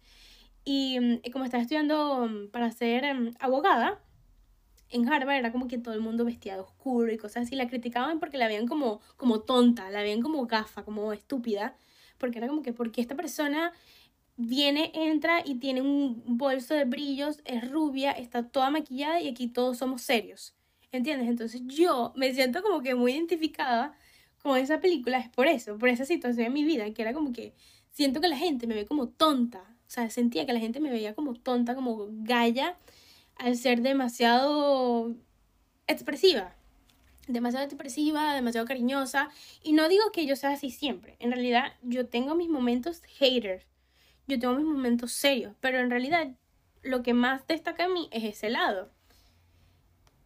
Y, 0.63 0.99
mm, 0.99 1.31
como 1.31 1.45
está 1.45 1.57
estudiando 1.59 2.27
mm, 2.27 2.49
para 2.51 2.71
ser 2.71 3.05
abogada, 3.39 3.99
en 4.89 5.07
Harvard 5.11 5.37
era 5.37 5.51
como 5.51 5.67
que 5.67 5.77
todo 5.77 5.93
el 5.93 6.01
mundo 6.01 6.25
vestía 6.25 6.55
de 6.55 6.61
oscuro 6.61 7.11
y 7.11 7.17
cosas 7.17 7.43
así. 7.43 7.55
La 7.55 7.67
criticaban 7.67 8.19
porque 8.19 8.37
la 8.37 8.47
veían 8.47 8.67
como, 8.67 9.01
como 9.17 9.41
tonta, 9.41 9.89
la 9.89 10.01
veían 10.01 10.21
como 10.21 10.45
gafa, 10.45 10.83
como 10.83 11.13
estúpida. 11.13 11.75
Porque 12.17 12.39
era 12.39 12.47
como 12.47 12.63
que, 12.63 12.73
porque 12.73 13.01
esta 13.01 13.15
persona 13.15 13.73
viene, 14.37 14.91
entra 14.93 15.41
y 15.43 15.55
tiene 15.55 15.81
un 15.81 16.23
bolso 16.25 16.73
de 16.73 16.85
brillos, 16.85 17.41
es 17.45 17.69
rubia, 17.69 18.11
está 18.11 18.47
toda 18.47 18.69
maquillada 18.69 19.19
y 19.19 19.27
aquí 19.27 19.47
todos 19.47 19.77
somos 19.77 20.01
serios. 20.03 20.55
¿Entiendes? 20.91 21.27
Entonces 21.27 21.61
yo 21.65 22.13
me 22.15 22.33
siento 22.33 22.63
como 22.63 22.81
que 22.81 22.95
muy 22.95 23.11
identificada 23.11 23.97
con 24.41 24.57
esa 24.57 24.79
película, 24.79 25.19
es 25.19 25.29
por 25.29 25.47
eso, 25.47 25.77
por 25.77 25.89
esa 25.89 26.05
situación 26.05 26.47
en 26.47 26.53
mi 26.53 26.63
vida, 26.63 26.89
que 26.93 27.01
era 27.01 27.13
como 27.13 27.33
que 27.33 27.53
siento 27.91 28.21
que 28.21 28.27
la 28.27 28.37
gente 28.37 28.67
me 28.67 28.75
ve 28.75 28.85
como 28.85 29.09
tonta. 29.09 29.59
O 29.87 29.89
sea, 29.89 30.09
sentía 30.09 30.45
que 30.45 30.53
la 30.53 30.59
gente 30.59 30.79
me 30.79 30.91
veía 30.91 31.15
como 31.15 31.33
tonta, 31.33 31.75
como 31.75 32.07
galla 32.09 32.77
al 33.35 33.57
ser 33.57 33.81
demasiado 33.81 35.15
expresiva. 35.87 36.55
Demasiado 37.27 37.65
expresiva, 37.65 38.33
demasiado 38.33 38.67
cariñosa. 38.67 39.29
Y 39.63 39.73
no 39.73 39.89
digo 39.89 40.11
que 40.11 40.25
yo 40.25 40.35
sea 40.35 40.51
así 40.51 40.69
siempre. 40.71 41.15
En 41.19 41.31
realidad, 41.31 41.73
yo 41.81 42.07
tengo 42.07 42.35
mis 42.35 42.49
momentos 42.49 43.01
haters. 43.17 43.65
Yo 44.27 44.39
tengo 44.39 44.55
mis 44.55 44.65
momentos 44.65 45.11
serios. 45.11 45.53
Pero 45.59 45.79
en 45.79 45.89
realidad, 45.89 46.27
lo 46.83 47.03
que 47.03 47.13
más 47.13 47.45
destaca 47.47 47.85
a 47.85 47.89
mí 47.89 48.09
es 48.11 48.23
ese 48.23 48.49
lado. 48.49 48.91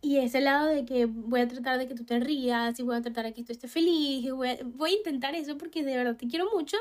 Y 0.01 0.17
ese 0.17 0.41
lado 0.41 0.67
de 0.67 0.84
que 0.86 1.05
voy 1.05 1.41
a 1.41 1.48
tratar 1.48 1.77
de 1.77 1.88
que 1.88 1.93
tú 1.93 2.05
te 2.05 2.20
rías 2.20 2.79
y 2.79 2.84
voy 2.84 2.96
a 2.96 3.01
tratar 3.01 3.25
de 3.25 3.34
que 3.34 3.43
tú 3.43 3.51
estés 3.51 3.72
feliz. 3.72 4.25
Y 4.25 4.31
voy, 4.31 4.50
a, 4.50 4.58
voy 4.63 4.91
a 4.91 4.98
intentar 4.98 5.36
eso 5.36 5.58
porque 5.58 5.84
de 5.84 5.96
verdad 5.96 6.17
te 6.17 6.27
quiero 6.27 6.50
mucho 6.51 6.77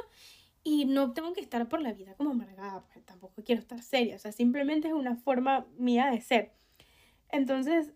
y 0.63 0.85
no 0.85 1.13
tengo 1.13 1.33
que 1.33 1.41
estar 1.41 1.69
por 1.69 1.81
la 1.81 1.93
vida 1.93 2.15
como 2.15 2.31
amargada, 2.31 2.83
porque 2.83 3.01
tampoco 3.01 3.43
quiero 3.43 3.61
estar 3.61 3.83
seria, 3.83 4.17
o 4.17 4.19
sea, 4.19 4.33
simplemente 4.33 4.89
es 4.89 4.95
una 4.95 5.17
forma 5.17 5.67
mía 5.79 6.11
de 6.11 6.21
ser. 6.21 6.53
Entonces, 7.31 7.93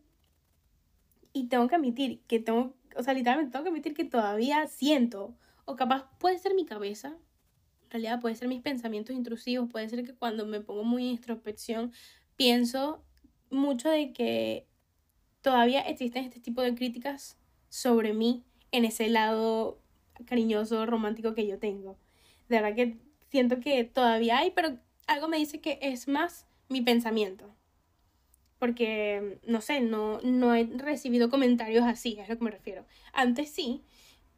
y 1.33 1.49
tengo 1.49 1.69
que 1.69 1.75
admitir 1.75 2.21
que 2.27 2.41
tengo, 2.41 2.75
o 2.97 3.03
sea, 3.03 3.15
literalmente 3.15 3.53
tengo 3.53 3.65
que 3.65 3.71
admitir 3.71 3.95
que 3.95 4.05
todavía 4.05 4.67
siento, 4.67 5.37
o 5.65 5.77
capaz 5.77 6.09
puede 6.19 6.39
ser 6.39 6.55
mi 6.55 6.65
cabeza, 6.65 7.17
realidad 7.95 8.21
puede 8.21 8.35
ser 8.35 8.49
mis 8.49 8.61
pensamientos 8.61 9.15
intrusivos, 9.15 9.71
puede 9.71 9.89
ser 9.89 10.05
que 10.05 10.15
cuando 10.15 10.47
me 10.47 10.61
pongo 10.61 10.85
muy 10.85 11.05
en 11.05 11.11
introspección, 11.13 11.93
pienso 12.37 13.05
mucho 13.51 13.89
de 13.89 14.13
que 14.13 14.67
todavía 15.43 15.81
existen 15.83 16.25
este 16.25 16.41
tipo 16.41 16.61
de 16.63 16.75
críticas 16.75 17.39
sobre 17.69 18.13
mí 18.13 18.45
en 18.73 18.85
ese 18.85 19.09
lado 19.09 19.81
cariñoso, 20.27 20.87
romántico 20.87 21.35
que 21.35 21.47
yo 21.47 21.59
tengo. 21.59 21.97
De 22.49 22.61
verdad 22.61 22.75
que 22.75 22.99
siento 23.31 23.61
que 23.61 23.85
todavía 23.85 24.39
hay, 24.39 24.51
pero 24.51 24.77
algo 25.07 25.29
me 25.29 25.39
dice 25.39 25.61
que 25.61 25.79
es 25.81 26.09
más 26.09 26.47
mi 26.69 26.81
pensamiento. 26.83 27.55
Porque, 28.59 29.39
no 29.47 29.61
sé, 29.61 29.81
no, 29.81 30.21
no 30.23 30.55
he 30.55 30.65
recibido 30.65 31.31
comentarios 31.31 31.85
así, 31.85 32.17
es 32.19 32.29
a 32.29 32.33
lo 32.33 32.39
que 32.39 32.45
me 32.45 32.51
refiero. 32.51 32.87
Antes 33.13 33.51
sí, 33.51 33.83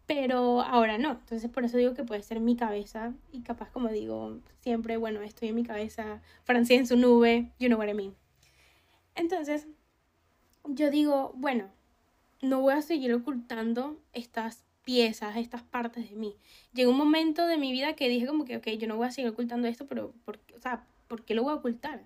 pero 0.06 0.62
ahora 0.62 0.98
no. 0.98 1.12
Entonces 1.12 1.50
por 1.50 1.64
eso 1.64 1.76
digo 1.76 1.94
que 1.94 2.04
puede 2.04 2.22
ser 2.22 2.40
mi 2.40 2.56
cabeza 2.56 3.12
y 3.32 3.42
capaz 3.42 3.70
como 3.70 3.88
digo 3.88 4.38
siempre, 4.60 4.96
bueno, 4.96 5.22
estoy 5.22 5.48
en 5.48 5.54
mi 5.56 5.64
cabeza, 5.64 6.22
Francia 6.44 6.76
en 6.76 6.86
su 6.86 6.96
nube, 6.96 7.50
you 7.58 7.68
know 7.68 7.78
what 7.78 7.88
I 7.88 7.94
mean. 7.94 8.14
Entonces, 9.14 9.66
yo 10.64 10.90
digo, 10.90 11.32
bueno, 11.36 11.70
no 12.42 12.60
voy 12.60 12.74
a 12.74 12.82
seguir 12.82 13.12
ocultando 13.14 13.98
estas 14.12 14.64
piezas, 14.84 15.36
estas 15.36 15.62
partes 15.62 16.10
de 16.10 16.16
mí. 16.16 16.36
Llegó 16.72 16.92
un 16.92 16.98
momento 16.98 17.46
de 17.46 17.56
mi 17.56 17.72
vida 17.72 17.94
que 17.94 18.08
dije 18.08 18.26
como 18.26 18.44
que, 18.44 18.56
ok, 18.56 18.68
yo 18.78 18.86
no 18.86 18.96
voy 18.96 19.08
a 19.08 19.10
seguir 19.10 19.30
ocultando 19.30 19.66
esto, 19.68 19.86
pero, 19.86 20.12
por, 20.24 20.38
o 20.54 20.60
sea, 20.60 20.86
¿por 21.08 21.24
qué 21.24 21.34
lo 21.34 21.42
voy 21.42 21.52
a 21.52 21.56
ocultar? 21.56 22.04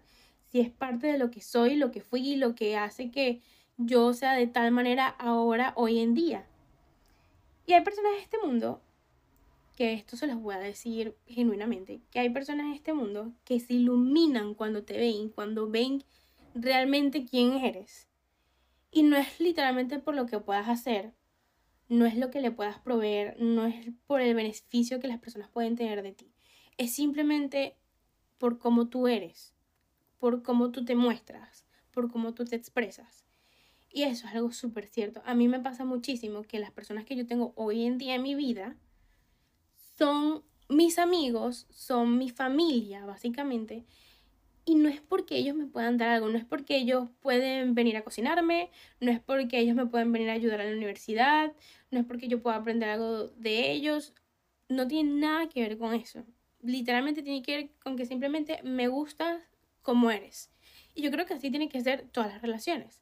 Si 0.49 0.61
es 0.61 0.71
parte 0.71 1.07
de 1.07 1.19
lo 1.19 1.31
que 1.31 1.41
soy, 1.41 1.77
lo 1.77 1.91
que 1.91 2.01
fui, 2.01 2.37
lo 2.37 2.55
que 2.55 2.77
hace 2.77 3.11
que 3.11 3.41
yo 3.77 4.13
sea 4.15 4.33
de 4.35 4.47
tal 4.47 4.73
manera 4.73 5.09
ahora, 5.09 5.73
hoy 5.77 5.99
en 5.99 6.15
día. 6.15 6.47
Y 7.71 7.73
hay 7.73 7.85
personas 7.85 8.15
en 8.17 8.23
este 8.23 8.37
mundo 8.45 8.83
que 9.77 9.93
esto 9.93 10.17
se 10.17 10.27
los 10.27 10.43
voy 10.43 10.57
a 10.57 10.59
decir 10.59 11.15
genuinamente, 11.29 12.01
que 12.11 12.19
hay 12.19 12.29
personas 12.29 12.67
en 12.67 12.73
este 12.73 12.95
mundo 12.95 13.33
que 13.45 13.61
se 13.61 13.75
iluminan 13.75 14.55
cuando 14.55 14.83
te 14.83 14.99
ven, 14.99 15.29
cuando 15.29 15.71
ven 15.71 16.03
realmente 16.53 17.27
quién 17.27 17.59
eres. 17.59 18.09
Y 18.91 19.05
no 19.05 19.17
es 19.17 19.39
literalmente 19.39 20.01
por 20.01 20.17
lo 20.17 20.27
que 20.27 20.41
puedas 20.41 20.69
hacer, 20.69 21.13
no 21.89 22.07
es 22.07 22.17
lo 22.17 22.33
que 22.33 22.41
le 22.41 22.51
puedas 22.51 22.81
proveer, 22.81 23.41
no 23.41 23.67
es 23.67 23.93
por 24.09 24.21
el 24.21 24.35
beneficio 24.35 24.99
que 24.99 25.07
las 25.07 25.21
personas 25.21 25.49
pueden 25.49 25.77
tener 25.77 26.03
de 26.03 26.11
ti. 26.11 26.33
Es 26.77 26.93
simplemente 26.93 27.77
por 28.39 28.59
cómo 28.59 28.89
tú 28.89 29.07
eres, 29.07 29.55
por 30.19 30.43
cómo 30.43 30.73
tú 30.73 30.85
te 30.85 30.97
muestras, 30.97 31.65
por 31.93 32.11
cómo 32.11 32.35
tú 32.35 32.45
te 32.45 32.57
expresas. 32.57 33.30
Y 33.93 34.05
eso 34.05 34.27
es 34.27 34.35
algo 34.35 34.53
súper 34.53 34.87
cierto. 34.87 35.21
A 35.25 35.35
mí 35.35 35.49
me 35.49 35.61
pasa 35.61 35.85
muchísimo 35.85 36.43
que 36.43 36.61
las 36.61 36.71
personas 36.71 37.05
que 37.05 37.17
yo 37.17 37.27
tengo 37.27 37.53
hoy 37.57 37.85
en 37.85 37.99
día 37.99 38.15
en 38.15 38.23
mi 38.23 38.35
vida 38.35 38.77
son 39.99 40.45
mis 40.69 40.99
amigos, 40.99 41.67
son 41.71 42.17
mi 42.17 42.31
familia, 42.31 43.05
básicamente. 43.05 43.85
Y 44.65 44.77
no 44.77 44.89
es 44.89 45.01
porque 45.01 45.37
ellos 45.37 45.57
me 45.57 45.67
puedan 45.67 45.97
dar 45.97 46.11
algo, 46.11 46.29
no 46.29 46.39
es 46.39 46.45
porque 46.45 46.77
ellos 46.77 47.09
pueden 47.21 47.75
venir 47.75 47.97
a 47.97 48.05
cocinarme, 48.05 48.71
no 49.01 49.11
es 49.11 49.19
porque 49.19 49.59
ellos 49.59 49.75
me 49.75 49.87
pueden 49.87 50.13
venir 50.13 50.31
a 50.31 50.35
ayudar 50.35 50.61
a 50.61 50.65
la 50.65 50.77
universidad, 50.77 51.53
no 51.91 51.99
es 51.99 52.07
porque 52.07 52.29
yo 52.29 52.41
pueda 52.41 52.57
aprender 52.57 52.89
algo 52.89 53.29
de 53.29 53.73
ellos. 53.73 54.15
No 54.69 54.87
tiene 54.87 55.11
nada 55.21 55.49
que 55.49 55.63
ver 55.63 55.77
con 55.77 55.95
eso. 55.95 56.25
Literalmente 56.63 57.23
tiene 57.23 57.43
que 57.43 57.57
ver 57.57 57.71
con 57.83 57.97
que 57.97 58.07
simplemente 58.07 58.63
me 58.63 58.87
gustas 58.87 59.43
como 59.83 60.11
eres. 60.13 60.51
Y 60.95 61.03
yo 61.03 61.11
creo 61.11 61.27
que 61.27 61.35
así 61.35 61.51
tienen 61.51 61.69
que 61.69 61.81
ser 61.81 62.09
todas 62.13 62.33
las 62.33 62.43
relaciones. 62.43 63.01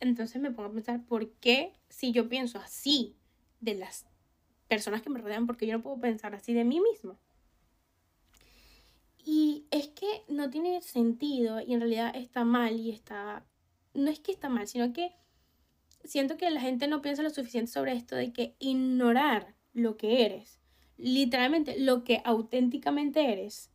Entonces 0.00 0.40
me 0.40 0.50
pongo 0.50 0.68
a 0.68 0.72
pensar, 0.72 1.04
¿por 1.04 1.30
qué 1.34 1.72
si 1.88 2.12
yo 2.12 2.28
pienso 2.28 2.58
así 2.58 3.16
de 3.60 3.74
las 3.74 4.06
personas 4.68 5.02
que 5.02 5.10
me 5.10 5.20
rodean, 5.20 5.46
porque 5.46 5.66
yo 5.66 5.76
no 5.76 5.82
puedo 5.82 6.00
pensar 6.00 6.34
así 6.34 6.52
de 6.52 6.64
mí 6.64 6.80
mismo? 6.80 7.18
Y 9.24 9.66
es 9.70 9.88
que 9.88 10.24
no 10.28 10.50
tiene 10.50 10.82
sentido 10.82 11.60
y 11.60 11.72
en 11.72 11.80
realidad 11.80 12.14
está 12.14 12.44
mal 12.44 12.78
y 12.78 12.90
está... 12.90 13.46
No 13.94 14.10
es 14.10 14.20
que 14.20 14.32
está 14.32 14.48
mal, 14.48 14.66
sino 14.66 14.92
que 14.92 15.12
siento 16.04 16.36
que 16.36 16.50
la 16.50 16.60
gente 16.60 16.88
no 16.88 17.00
piensa 17.00 17.22
lo 17.22 17.30
suficiente 17.30 17.72
sobre 17.72 17.92
esto 17.94 18.16
de 18.16 18.32
que 18.32 18.54
ignorar 18.58 19.54
lo 19.72 19.96
que 19.96 20.24
eres, 20.24 20.60
literalmente 20.96 21.78
lo 21.78 22.04
que 22.04 22.20
auténticamente 22.24 23.32
eres, 23.32 23.70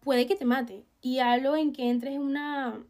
puede 0.00 0.26
que 0.26 0.36
te 0.36 0.44
mate. 0.44 0.86
Y 1.00 1.18
algo 1.18 1.56
en 1.56 1.72
que 1.72 1.90
entres 1.90 2.14
en 2.14 2.22
una 2.22 2.84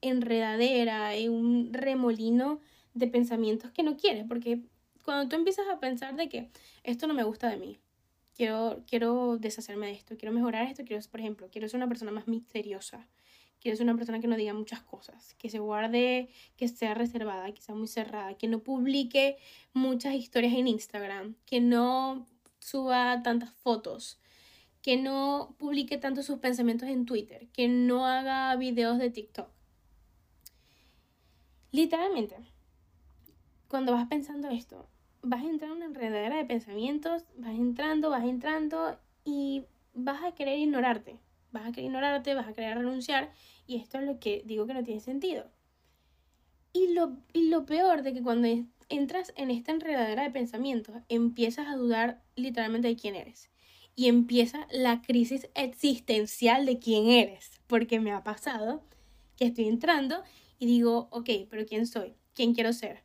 enredadera, 0.00 1.14
en 1.14 1.32
un 1.32 1.72
remolino 1.72 2.60
de 2.94 3.06
pensamientos 3.06 3.70
que 3.70 3.82
no 3.82 3.96
quieres, 3.96 4.24
porque 4.26 4.62
cuando 5.04 5.28
tú 5.28 5.36
empiezas 5.36 5.66
a 5.68 5.80
pensar 5.80 6.16
de 6.16 6.28
que 6.28 6.50
esto 6.82 7.06
no 7.06 7.14
me 7.14 7.24
gusta 7.24 7.48
de 7.48 7.56
mí, 7.56 7.78
quiero, 8.34 8.84
quiero 8.86 9.36
deshacerme 9.38 9.86
de 9.86 9.92
esto, 9.92 10.16
quiero 10.16 10.34
mejorar 10.34 10.66
esto, 10.66 10.84
quiero, 10.84 11.02
por 11.10 11.20
ejemplo, 11.20 11.48
quiero 11.50 11.68
ser 11.68 11.78
una 11.78 11.88
persona 11.88 12.12
más 12.12 12.28
misteriosa, 12.28 13.08
quiero 13.60 13.76
ser 13.76 13.84
una 13.84 13.96
persona 13.96 14.20
que 14.20 14.28
no 14.28 14.36
diga 14.36 14.54
muchas 14.54 14.80
cosas, 14.82 15.34
que 15.34 15.50
se 15.50 15.58
guarde, 15.58 16.28
que 16.56 16.68
sea 16.68 16.94
reservada, 16.94 17.52
que 17.52 17.62
sea 17.62 17.74
muy 17.74 17.88
cerrada, 17.88 18.34
que 18.34 18.48
no 18.48 18.60
publique 18.60 19.36
muchas 19.72 20.14
historias 20.14 20.54
en 20.54 20.68
Instagram, 20.68 21.34
que 21.46 21.60
no 21.60 22.26
suba 22.60 23.22
tantas 23.22 23.50
fotos, 23.50 24.20
que 24.82 24.96
no 24.96 25.56
publique 25.58 25.98
tanto 25.98 26.22
sus 26.22 26.38
pensamientos 26.38 26.88
en 26.88 27.06
Twitter, 27.06 27.48
que 27.52 27.68
no 27.68 28.06
haga 28.06 28.54
videos 28.56 28.98
de 28.98 29.10
TikTok. 29.10 29.57
Literalmente, 31.70 32.36
cuando 33.68 33.92
vas 33.92 34.08
pensando 34.08 34.48
esto, 34.48 34.88
vas 35.22 35.42
a 35.42 35.48
entrar 35.48 35.70
en 35.70 35.76
una 35.76 35.86
enredadera 35.86 36.36
de 36.36 36.44
pensamientos, 36.44 37.24
vas 37.36 37.54
entrando, 37.54 38.10
vas 38.10 38.24
entrando 38.24 38.98
y 39.24 39.64
vas 39.94 40.24
a 40.24 40.32
querer 40.32 40.58
ignorarte. 40.58 41.18
Vas 41.52 41.66
a 41.66 41.72
querer 41.72 41.86
ignorarte, 41.86 42.34
vas 42.34 42.48
a 42.48 42.52
querer 42.52 42.78
renunciar 42.78 43.32
y 43.66 43.76
esto 43.76 43.98
es 43.98 44.04
lo 44.04 44.18
que 44.18 44.42
digo 44.46 44.66
que 44.66 44.74
no 44.74 44.84
tiene 44.84 45.00
sentido. 45.00 45.50
Y 46.72 46.92
lo, 46.94 47.18
y 47.32 47.48
lo 47.48 47.66
peor 47.66 48.02
de 48.02 48.12
que 48.14 48.22
cuando 48.22 48.48
entras 48.88 49.32
en 49.36 49.50
esta 49.50 49.72
enredadera 49.72 50.22
de 50.22 50.30
pensamientos, 50.30 50.96
empiezas 51.08 51.66
a 51.66 51.76
dudar 51.76 52.22
literalmente 52.36 52.88
de 52.88 52.96
quién 52.96 53.16
eres. 53.16 53.50
Y 53.94 54.08
empieza 54.08 54.66
la 54.70 55.02
crisis 55.02 55.48
existencial 55.54 56.64
de 56.66 56.78
quién 56.78 57.08
eres. 57.08 57.60
Porque 57.66 58.00
me 58.00 58.12
ha 58.12 58.22
pasado 58.22 58.82
que 59.36 59.46
estoy 59.46 59.68
entrando 59.68 60.22
y 60.58 60.66
digo, 60.66 61.08
ok, 61.10 61.30
pero 61.48 61.66
¿quién 61.66 61.86
soy? 61.86 62.14
¿Quién 62.34 62.54
quiero 62.54 62.72
ser? 62.72 63.02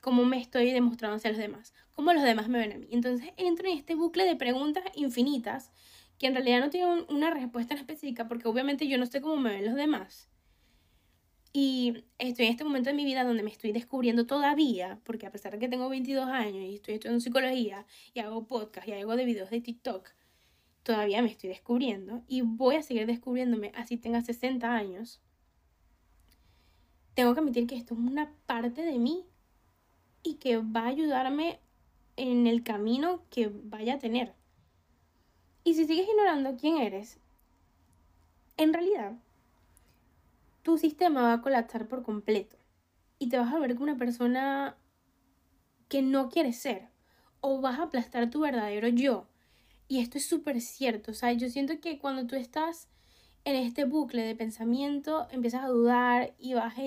¿Cómo 0.00 0.24
me 0.24 0.38
estoy 0.38 0.70
demostrando 0.70 1.16
hacia 1.16 1.30
los 1.30 1.38
demás? 1.38 1.72
¿Cómo 1.92 2.12
los 2.12 2.22
demás 2.22 2.48
me 2.48 2.58
ven 2.58 2.72
a 2.72 2.78
mí? 2.78 2.88
Entonces 2.90 3.30
entro 3.36 3.68
en 3.68 3.78
este 3.78 3.94
bucle 3.94 4.24
de 4.24 4.36
preguntas 4.36 4.84
infinitas 4.94 5.72
que 6.18 6.26
en 6.26 6.34
realidad 6.34 6.60
no 6.60 6.70
tienen 6.70 7.06
una 7.08 7.30
respuesta 7.30 7.74
específica 7.74 8.28
porque 8.28 8.48
obviamente 8.48 8.86
yo 8.86 8.98
no 8.98 9.06
sé 9.06 9.20
cómo 9.20 9.36
me 9.36 9.50
ven 9.50 9.64
los 9.64 9.74
demás. 9.74 10.28
Y 11.56 12.04
estoy 12.18 12.46
en 12.46 12.50
este 12.50 12.64
momento 12.64 12.90
de 12.90 12.96
mi 12.96 13.04
vida 13.04 13.22
donde 13.24 13.44
me 13.44 13.50
estoy 13.50 13.70
descubriendo 13.70 14.26
todavía, 14.26 14.98
porque 15.04 15.26
a 15.26 15.30
pesar 15.30 15.52
de 15.52 15.60
que 15.60 15.68
tengo 15.68 15.88
22 15.88 16.26
años 16.26 16.64
y 16.64 16.74
estoy 16.74 16.94
estudiando 16.94 17.20
psicología 17.20 17.86
y 18.12 18.18
hago 18.18 18.46
podcast 18.46 18.88
y 18.88 18.92
hago 18.92 19.14
de 19.14 19.24
videos 19.24 19.50
de 19.50 19.60
TikTok, 19.60 20.10
todavía 20.82 21.22
me 21.22 21.30
estoy 21.30 21.50
descubriendo 21.50 22.24
y 22.26 22.42
voy 22.42 22.76
a 22.76 22.82
seguir 22.82 23.06
descubriéndome 23.06 23.70
así 23.74 23.96
tenga 23.96 24.20
60 24.20 24.74
años 24.74 25.20
tengo 27.14 27.34
que 27.34 27.40
admitir 27.40 27.66
que 27.66 27.76
esto 27.76 27.94
es 27.94 28.00
una 28.00 28.32
parte 28.46 28.82
de 28.82 28.98
mí 28.98 29.24
y 30.22 30.34
que 30.34 30.58
va 30.58 30.82
a 30.82 30.88
ayudarme 30.88 31.60
en 32.16 32.46
el 32.46 32.62
camino 32.62 33.22
que 33.30 33.50
vaya 33.52 33.94
a 33.94 33.98
tener. 33.98 34.34
Y 35.62 35.74
si 35.74 35.86
sigues 35.86 36.08
ignorando 36.08 36.56
quién 36.56 36.78
eres, 36.78 37.18
en 38.56 38.72
realidad 38.72 39.12
tu 40.62 40.78
sistema 40.78 41.22
va 41.22 41.32
a 41.34 41.42
colapsar 41.42 41.88
por 41.88 42.02
completo 42.02 42.56
y 43.18 43.28
te 43.28 43.38
vas 43.38 43.52
a 43.52 43.58
ver 43.58 43.74
como 43.74 43.84
una 43.84 43.98
persona 43.98 44.76
que 45.88 46.02
no 46.02 46.28
quieres 46.28 46.58
ser 46.58 46.88
o 47.40 47.60
vas 47.60 47.78
a 47.78 47.84
aplastar 47.84 48.30
tu 48.30 48.40
verdadero 48.40 48.88
yo. 48.88 49.26
Y 49.86 50.00
esto 50.00 50.18
es 50.18 50.26
súper 50.26 50.60
cierto, 50.60 51.10
o 51.10 51.14
sea, 51.14 51.32
yo 51.32 51.48
siento 51.50 51.78
que 51.80 51.98
cuando 51.98 52.26
tú 52.26 52.36
estás 52.36 52.88
en 53.44 53.56
este 53.56 53.84
bucle 53.84 54.22
de 54.22 54.34
pensamiento 54.34 55.28
empiezas 55.30 55.64
a 55.64 55.68
dudar 55.68 56.34
y 56.38 56.54
vas 56.54 56.76
a, 56.78 56.82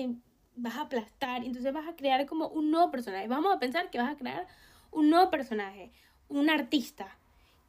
vas 0.56 0.76
a 0.76 0.82
aplastar, 0.82 1.44
entonces 1.44 1.72
vas 1.72 1.86
a 1.86 1.96
crear 1.96 2.26
como 2.26 2.48
un 2.48 2.70
nuevo 2.70 2.90
personaje. 2.90 3.28
Vamos 3.28 3.54
a 3.54 3.58
pensar 3.58 3.90
que 3.90 3.98
vas 3.98 4.12
a 4.12 4.16
crear 4.16 4.46
un 4.90 5.10
nuevo 5.10 5.30
personaje, 5.30 5.92
un 6.28 6.50
artista, 6.50 7.16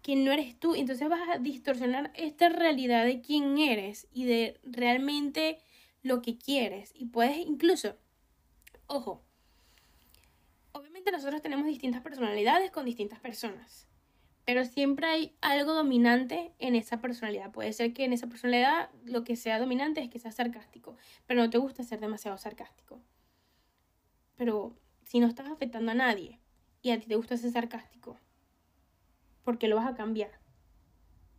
que 0.01 0.15
no 0.15 0.31
eres 0.31 0.57
tú, 0.57 0.75
entonces 0.75 1.07
vas 1.09 1.27
a 1.29 1.37
distorsionar 1.37 2.11
esta 2.15 2.49
realidad 2.49 3.05
de 3.05 3.21
quién 3.21 3.57
eres 3.57 4.07
y 4.13 4.23
de 4.23 4.59
realmente 4.63 5.59
lo 6.01 6.21
que 6.21 6.37
quieres. 6.37 6.91
Y 6.95 7.05
puedes 7.05 7.37
incluso, 7.37 7.95
ojo, 8.87 9.21
obviamente 10.71 11.11
nosotros 11.11 11.41
tenemos 11.41 11.65
distintas 11.65 12.01
personalidades 12.01 12.71
con 12.71 12.85
distintas 12.85 13.19
personas 13.19 13.88
pero 14.49 14.65
siempre 14.65 15.05
hay 15.05 15.35
algo 15.41 15.75
dominante 15.75 16.55
en 16.57 16.73
esa 16.73 16.99
personalidad. 16.99 17.51
Puede 17.51 17.71
ser 17.71 17.93
que 17.93 18.03
en 18.03 18.13
esa 18.13 18.25
personalidad 18.25 18.89
lo 19.05 19.23
que 19.23 19.35
sea 19.35 19.59
dominante 19.59 20.01
es 20.01 20.09
que 20.09 20.17
sea 20.17 20.31
sarcástico, 20.31 20.97
pero 21.27 21.39
no 21.39 21.51
te 21.51 21.59
gusta 21.59 21.83
ser 21.83 21.99
demasiado 21.99 22.35
sarcástico. 22.39 22.99
Pero 24.37 24.75
si 25.03 25.19
no 25.19 25.27
estás 25.27 25.51
afectando 25.51 25.91
a 25.91 25.93
nadie 25.93 26.39
y 26.81 26.89
a 26.89 26.99
ti 26.99 27.05
te 27.05 27.15
gusta 27.15 27.37
ser 27.37 27.51
sarcástico, 27.51 28.17
¿por 29.43 29.59
qué 29.59 29.67
lo 29.67 29.75
vas 29.75 29.87
a 29.87 29.93
cambiar? 29.93 30.31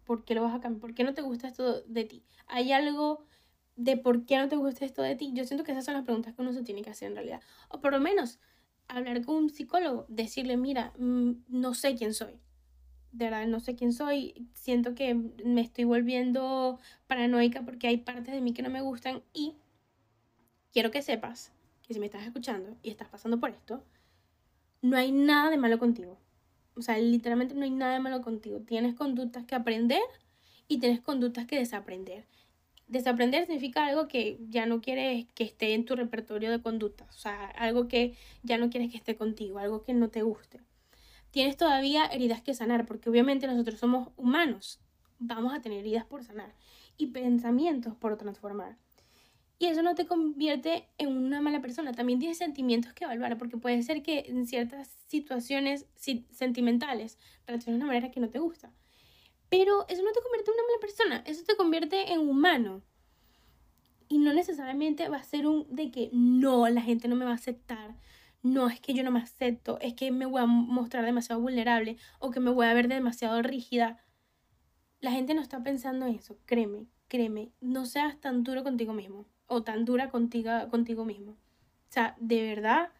¿Por 0.04 0.24
qué 0.24 0.36
lo 0.36 0.42
vas 0.42 0.54
a 0.54 0.60
cambiar? 0.60 0.80
¿Por 0.80 0.94
qué 0.94 1.02
no 1.02 1.12
te 1.12 1.22
gusta 1.22 1.48
esto 1.48 1.80
de 1.80 2.04
ti? 2.04 2.22
¿Hay 2.46 2.70
algo 2.70 3.26
de 3.74 3.96
por 3.96 4.24
qué 4.24 4.36
no 4.36 4.48
te 4.48 4.54
gusta 4.54 4.84
esto 4.84 5.02
de 5.02 5.16
ti? 5.16 5.32
Yo 5.34 5.42
siento 5.42 5.64
que 5.64 5.72
esas 5.72 5.84
son 5.84 5.94
las 5.94 6.04
preguntas 6.04 6.32
que 6.32 6.42
uno 6.42 6.52
se 6.52 6.62
tiene 6.62 6.82
que 6.82 6.90
hacer 6.90 7.08
en 7.08 7.16
realidad. 7.16 7.42
O 7.70 7.80
por 7.80 7.90
lo 7.90 7.98
menos 7.98 8.38
hablar 8.86 9.24
con 9.24 9.34
un 9.34 9.50
psicólogo, 9.50 10.06
decirle, 10.08 10.56
mira, 10.56 10.92
mm, 10.96 11.32
no 11.48 11.74
sé 11.74 11.96
quién 11.96 12.14
soy 12.14 12.40
de 13.12 13.24
verdad 13.24 13.46
no 13.46 13.60
sé 13.60 13.74
quién 13.74 13.92
soy, 13.92 14.48
siento 14.54 14.94
que 14.94 15.14
me 15.14 15.60
estoy 15.60 15.84
volviendo 15.84 16.78
paranoica 17.06 17.62
porque 17.62 17.88
hay 17.88 17.98
partes 17.98 18.32
de 18.32 18.40
mí 18.40 18.52
que 18.52 18.62
no 18.62 18.70
me 18.70 18.80
gustan 18.80 19.22
y 19.32 19.54
quiero 20.72 20.90
que 20.90 21.02
sepas 21.02 21.52
que 21.82 21.94
si 21.94 22.00
me 22.00 22.06
estás 22.06 22.24
escuchando 22.24 22.76
y 22.82 22.90
estás 22.90 23.08
pasando 23.08 23.40
por 23.40 23.50
esto, 23.50 23.82
no 24.82 24.96
hay 24.96 25.12
nada 25.12 25.50
de 25.50 25.58
malo 25.58 25.78
contigo. 25.78 26.18
O 26.76 26.82
sea, 26.82 26.96
literalmente 26.98 27.54
no 27.54 27.64
hay 27.64 27.70
nada 27.70 27.94
de 27.94 28.00
malo 28.00 28.22
contigo. 28.22 28.60
Tienes 28.60 28.94
conductas 28.94 29.44
que 29.44 29.54
aprender 29.54 30.00
y 30.68 30.78
tienes 30.78 31.00
conductas 31.00 31.46
que 31.46 31.58
desaprender. 31.58 32.26
Desaprender 32.86 33.46
significa 33.46 33.86
algo 33.86 34.08
que 34.08 34.38
ya 34.48 34.66
no 34.66 34.80
quieres 34.80 35.26
que 35.34 35.44
esté 35.44 35.74
en 35.74 35.84
tu 35.84 35.96
repertorio 35.96 36.50
de 36.50 36.62
conductas. 36.62 37.08
O 37.14 37.18
sea, 37.18 37.46
algo 37.50 37.88
que 37.88 38.16
ya 38.42 38.56
no 38.56 38.70
quieres 38.70 38.90
que 38.90 38.96
esté 38.96 39.16
contigo, 39.16 39.58
algo 39.58 39.82
que 39.82 39.94
no 39.94 40.08
te 40.08 40.22
guste 40.22 40.60
tienes 41.30 41.56
todavía 41.56 42.06
heridas 42.06 42.42
que 42.42 42.54
sanar, 42.54 42.86
porque 42.86 43.10
obviamente 43.10 43.46
nosotros 43.46 43.78
somos 43.78 44.08
humanos, 44.16 44.80
vamos 45.18 45.54
a 45.54 45.60
tener 45.60 45.80
heridas 45.80 46.04
por 46.04 46.24
sanar 46.24 46.54
y 46.96 47.08
pensamientos 47.08 47.94
por 47.94 48.16
transformar. 48.16 48.76
Y 49.58 49.66
eso 49.66 49.82
no 49.82 49.94
te 49.94 50.06
convierte 50.06 50.88
en 50.96 51.08
una 51.08 51.42
mala 51.42 51.60
persona. 51.60 51.92
También 51.92 52.18
tienes 52.18 52.38
sentimientos 52.38 52.94
que 52.94 53.04
evaluar, 53.04 53.36
porque 53.36 53.58
puede 53.58 53.82
ser 53.82 54.02
que 54.02 54.24
en 54.26 54.46
ciertas 54.46 54.88
situaciones 55.06 55.86
sentimentales 56.30 57.18
reacciones 57.46 57.78
de 57.78 57.84
una 57.84 57.86
manera 57.86 58.10
que 58.10 58.20
no 58.20 58.30
te 58.30 58.38
gusta. 58.38 58.72
Pero 59.50 59.86
eso 59.88 60.02
no 60.02 60.12
te 60.12 60.22
convierte 60.22 60.50
en 60.50 60.54
una 60.54 60.66
mala 60.66 60.80
persona, 60.80 61.22
eso 61.26 61.44
te 61.44 61.56
convierte 61.56 62.12
en 62.12 62.20
humano. 62.20 62.82
Y 64.08 64.16
no 64.16 64.32
necesariamente 64.32 65.10
va 65.10 65.18
a 65.18 65.24
ser 65.24 65.46
un 65.46 65.66
de 65.68 65.90
que 65.90 66.08
no, 66.10 66.66
la 66.68 66.80
gente 66.80 67.06
no 67.06 67.14
me 67.14 67.26
va 67.26 67.32
a 67.32 67.34
aceptar. 67.34 67.96
No, 68.42 68.68
es 68.68 68.80
que 68.80 68.94
yo 68.94 69.04
no 69.04 69.10
me 69.10 69.20
acepto, 69.20 69.78
es 69.80 69.94
que 69.94 70.10
me 70.10 70.24
voy 70.24 70.40
a 70.40 70.46
mostrar 70.46 71.04
demasiado 71.04 71.40
vulnerable 71.40 71.98
o 72.18 72.30
que 72.30 72.40
me 72.40 72.50
voy 72.50 72.66
a 72.66 72.74
ver 72.74 72.88
demasiado 72.88 73.42
rígida. 73.42 74.02
La 75.00 75.10
gente 75.10 75.34
no 75.34 75.42
está 75.42 75.62
pensando 75.62 76.06
en 76.06 76.14
eso, 76.14 76.38
créeme, 76.46 76.86
créeme. 77.08 77.52
No 77.60 77.84
seas 77.84 78.18
tan 78.20 78.42
duro 78.42 78.62
contigo 78.62 78.94
mismo 78.94 79.26
o 79.46 79.62
tan 79.62 79.84
dura 79.84 80.10
contigo, 80.10 80.50
contigo 80.70 81.04
mismo. 81.04 81.32
O 81.32 81.92
sea, 81.92 82.16
de 82.18 82.42
verdad, 82.42 82.90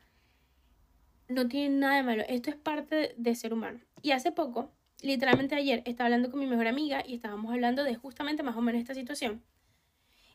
no 1.29 1.49
tiene 1.49 1.77
nada 1.77 1.97
de 1.97 2.03
malo. 2.03 2.25
Esto 2.29 2.51
es 2.51 2.57
parte 2.57 3.15
de 3.17 3.35
ser 3.35 3.55
humano. 3.55 3.81
Y 4.03 4.11
hace 4.11 4.33
poco, 4.33 4.73
literalmente 5.01 5.55
ayer, 5.55 5.83
estaba 5.87 6.07
hablando 6.07 6.31
con 6.31 6.41
mi 6.41 6.47
mejor 6.47 6.67
amiga 6.67 7.03
y 7.07 7.15
estábamos 7.15 7.53
hablando 7.53 7.85
de 7.85 7.95
justamente 7.95 8.43
más 8.43 8.57
o 8.57 8.61
menos 8.61 8.81
esta 8.81 8.95
situación. 8.95 9.43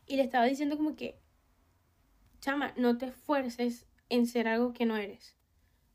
Y 0.06 0.16
le 0.16 0.22
estaba 0.22 0.46
diciendo 0.46 0.76
como 0.76 0.96
que, 0.96 1.20
chama, 2.40 2.72
no 2.76 2.96
te 2.96 3.06
esfuerces 3.06 3.86
en 4.08 4.26
ser 4.26 4.48
algo 4.48 4.72
que 4.72 4.86
no 4.86 4.96
eres. 4.96 5.36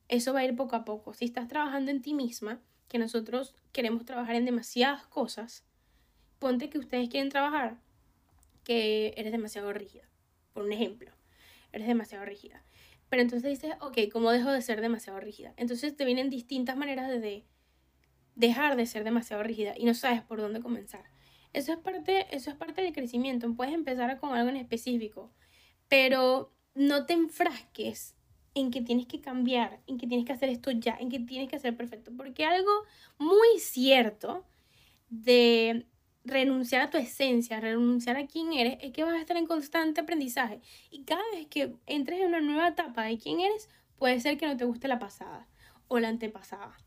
Eso 0.07 0.33
va 0.33 0.41
a 0.41 0.45
ir 0.45 0.55
poco 0.55 0.75
a 0.75 0.85
poco. 0.85 1.13
Si 1.13 1.25
estás 1.25 1.47
trabajando 1.47 1.91
en 1.91 2.01
ti 2.01 2.13
misma, 2.13 2.61
que 2.87 2.99
nosotros 2.99 3.55
queremos 3.71 4.03
trabajar 4.05 4.35
en 4.35 4.45
demasiadas 4.45 5.07
cosas, 5.07 5.65
ponte 6.39 6.69
que 6.69 6.77
ustedes 6.77 7.07
quieren 7.07 7.29
trabajar 7.29 7.77
que 8.63 9.13
eres 9.15 9.31
demasiado 9.31 9.71
rígida. 9.71 10.03
Por 10.53 10.63
un 10.63 10.73
ejemplo, 10.73 11.11
eres 11.71 11.87
demasiado 11.87 12.25
rígida. 12.25 12.63
Pero 13.09 13.21
entonces 13.21 13.49
dices, 13.49 13.75
ok, 13.81 13.97
¿cómo 14.11 14.31
dejo 14.31 14.51
de 14.51 14.61
ser 14.61 14.81
demasiado 14.81 15.19
rígida? 15.19 15.53
Entonces 15.57 15.95
te 15.95 16.05
vienen 16.05 16.29
distintas 16.29 16.77
maneras 16.77 17.09
de 17.09 17.45
dejar 18.35 18.75
de 18.75 18.85
ser 18.85 19.03
demasiado 19.03 19.43
rígida 19.43 19.73
y 19.77 19.85
no 19.85 19.93
sabes 19.93 20.21
por 20.21 20.39
dónde 20.39 20.61
comenzar. 20.61 21.05
Eso 21.53 21.73
es 21.73 21.79
parte, 21.79 22.27
eso 22.35 22.49
es 22.49 22.55
parte 22.55 22.81
del 22.81 22.93
crecimiento. 22.93 23.53
Puedes 23.55 23.73
empezar 23.73 24.19
con 24.19 24.33
algo 24.33 24.49
en 24.49 24.57
específico, 24.57 25.31
pero 25.89 26.53
no 26.73 27.05
te 27.05 27.13
enfrasques 27.13 28.15
en 28.53 28.71
que 28.71 28.81
tienes 28.81 29.07
que 29.07 29.21
cambiar, 29.21 29.79
en 29.87 29.97
que 29.97 30.07
tienes 30.07 30.25
que 30.25 30.33
hacer 30.33 30.49
esto 30.49 30.71
ya, 30.71 30.97
en 30.99 31.09
que 31.09 31.19
tienes 31.19 31.49
que 31.49 31.55
hacer 31.55 31.75
perfecto. 31.75 32.11
Porque 32.15 32.45
algo 32.45 32.71
muy 33.17 33.59
cierto 33.59 34.45
de 35.09 35.85
renunciar 36.23 36.81
a 36.81 36.89
tu 36.89 36.97
esencia, 36.97 37.59
renunciar 37.59 38.17
a 38.17 38.27
quién 38.27 38.53
eres, 38.53 38.77
es 38.81 38.91
que 38.91 39.03
vas 39.03 39.13
a 39.13 39.21
estar 39.21 39.37
en 39.37 39.47
constante 39.47 40.01
aprendizaje. 40.01 40.61
Y 40.89 41.03
cada 41.03 41.23
vez 41.33 41.47
que 41.47 41.75
entres 41.85 42.19
en 42.19 42.27
una 42.27 42.41
nueva 42.41 42.69
etapa 42.69 43.03
de 43.03 43.17
quién 43.17 43.39
eres, 43.39 43.69
puede 43.97 44.19
ser 44.19 44.37
que 44.37 44.47
no 44.47 44.57
te 44.57 44.65
guste 44.65 44.87
la 44.87 44.99
pasada 44.99 45.47
o 45.87 45.99
la 45.99 46.09
antepasada. 46.09 46.77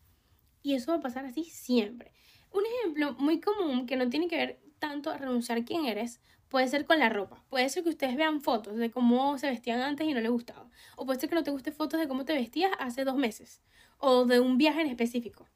Y 0.62 0.75
eso 0.75 0.92
va 0.92 0.99
a 0.99 1.03
pasar 1.03 1.25
así 1.27 1.44
siempre. 1.44 2.12
Un 2.51 2.62
ejemplo 2.66 3.14
muy 3.18 3.40
común 3.40 3.87
que 3.87 3.97
no 3.97 4.09
tiene 4.09 4.29
que 4.29 4.37
ver 4.37 4.61
tanto 4.79 5.11
a 5.11 5.18
renunciar 5.18 5.59
a 5.59 5.64
quién 5.64 5.87
eres, 5.87 6.20
puede 6.55 6.69
ser 6.69 6.87
con 6.87 7.01
la 7.01 7.09
ropa. 7.09 7.43
Puede 7.49 7.69
ser 7.69 7.83
que 7.83 7.88
ustedes 7.88 8.14
vean 8.14 8.40
fotos 8.40 8.77
de 8.77 8.88
cómo 8.88 9.37
se 9.38 9.51
vestían 9.51 9.81
antes 9.81 10.07
y 10.07 10.14
no 10.14 10.21
les 10.21 10.31
gustaba. 10.31 10.71
O 10.97 11.05
puede 11.05 11.19
ser 11.19 11.29
que 11.29 11.35
no 11.35 11.43
te 11.43 11.51
guste 11.51 11.73
fotos 11.73 11.99
de 11.99 12.07
cómo 12.07 12.25
te 12.25 12.33
vestías 12.33 12.71
hace 12.79 13.05
dos 13.05 13.17
meses. 13.17 13.61
O 13.99 14.25
de 14.25 14.38
un 14.38 14.57
viaje 14.57 14.81
en 14.81 14.87
específico. 14.87 15.49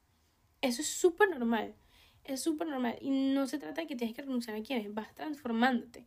Eso 0.60 0.82
es 0.82 0.88
súper 0.88 1.30
normal. 1.30 1.76
Es 2.24 2.42
súper 2.42 2.66
normal. 2.66 2.98
Y 3.00 3.10
no 3.10 3.46
se 3.46 3.58
trata 3.58 3.82
de 3.82 3.86
que 3.86 3.94
tienes 3.94 4.16
que 4.16 4.22
renunciar 4.22 4.56
a 4.56 4.62
quienes. 4.64 4.92
Vas 4.92 5.14
transformándote. 5.14 6.04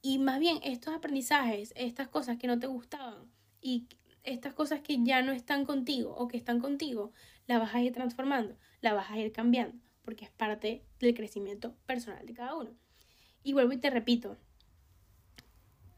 Y 0.00 0.16
más 0.18 0.40
bien, 0.40 0.60
estos 0.62 0.94
aprendizajes, 0.94 1.74
estas 1.76 2.08
cosas 2.08 2.38
que 2.38 2.46
no 2.46 2.58
te 2.58 2.68
gustaban 2.68 3.30
y 3.60 3.86
estas 4.22 4.54
cosas 4.54 4.80
que 4.80 4.96
ya 5.04 5.20
no 5.20 5.32
están 5.32 5.66
contigo 5.66 6.16
o 6.16 6.28
que 6.28 6.38
están 6.38 6.58
contigo, 6.58 7.12
la 7.46 7.58
vas 7.58 7.74
a 7.74 7.82
ir 7.82 7.92
transformando, 7.92 8.56
la 8.80 8.94
vas 8.94 9.10
a 9.10 9.18
ir 9.18 9.30
cambiando, 9.30 9.76
porque 10.00 10.24
es 10.24 10.30
parte 10.30 10.86
del 11.00 11.12
crecimiento 11.14 11.76
personal 11.84 12.24
de 12.24 12.32
cada 12.32 12.54
uno. 12.54 12.74
Y 13.42 13.52
vuelvo 13.52 13.72
y 13.72 13.78
te 13.78 13.90
repito, 13.90 14.36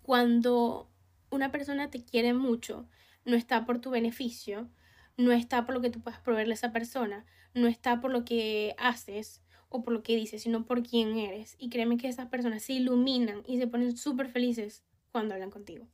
cuando 0.03 0.91
una 1.31 1.51
persona 1.51 1.91
te 1.91 2.05
quiere 2.05 2.35
mucho, 2.35 2.87
no 3.25 3.37
está 3.37 3.65
por 3.65 3.81
tu 3.81 3.91
beneficio, 3.91 4.69
no 5.17 5.33
está 5.33 5.65
por 5.65 5.75
lo 5.75 5.81
que 5.81 5.91
tú 5.91 6.01
puedas 6.01 6.21
proveerle 6.21 6.55
a 6.55 6.57
esa 6.57 6.73
persona, 6.73 7.25
no 7.55 7.67
está 7.67 8.01
por 8.01 8.11
lo 8.11 8.25
que 8.25 8.75
haces 8.79 9.43
o 9.69 9.83
por 9.83 9.93
lo 9.93 10.03
que 10.03 10.17
dices, 10.17 10.43
sino 10.43 10.67
por 10.67 10.83
quién 10.83 11.17
eres. 11.17 11.57
Y 11.59 11.69
créeme 11.69 11.97
que 11.97 12.09
esas 12.09 12.29
personas 12.29 12.63
se 12.63 12.75
iluminan 12.75 13.43
y 13.47 13.59
se 13.59 13.67
ponen 13.67 13.97
súper 13.97 14.29
felices 14.29 14.85
cuando 15.11 15.35
hablan 15.35 15.51
contigo. 15.51 15.87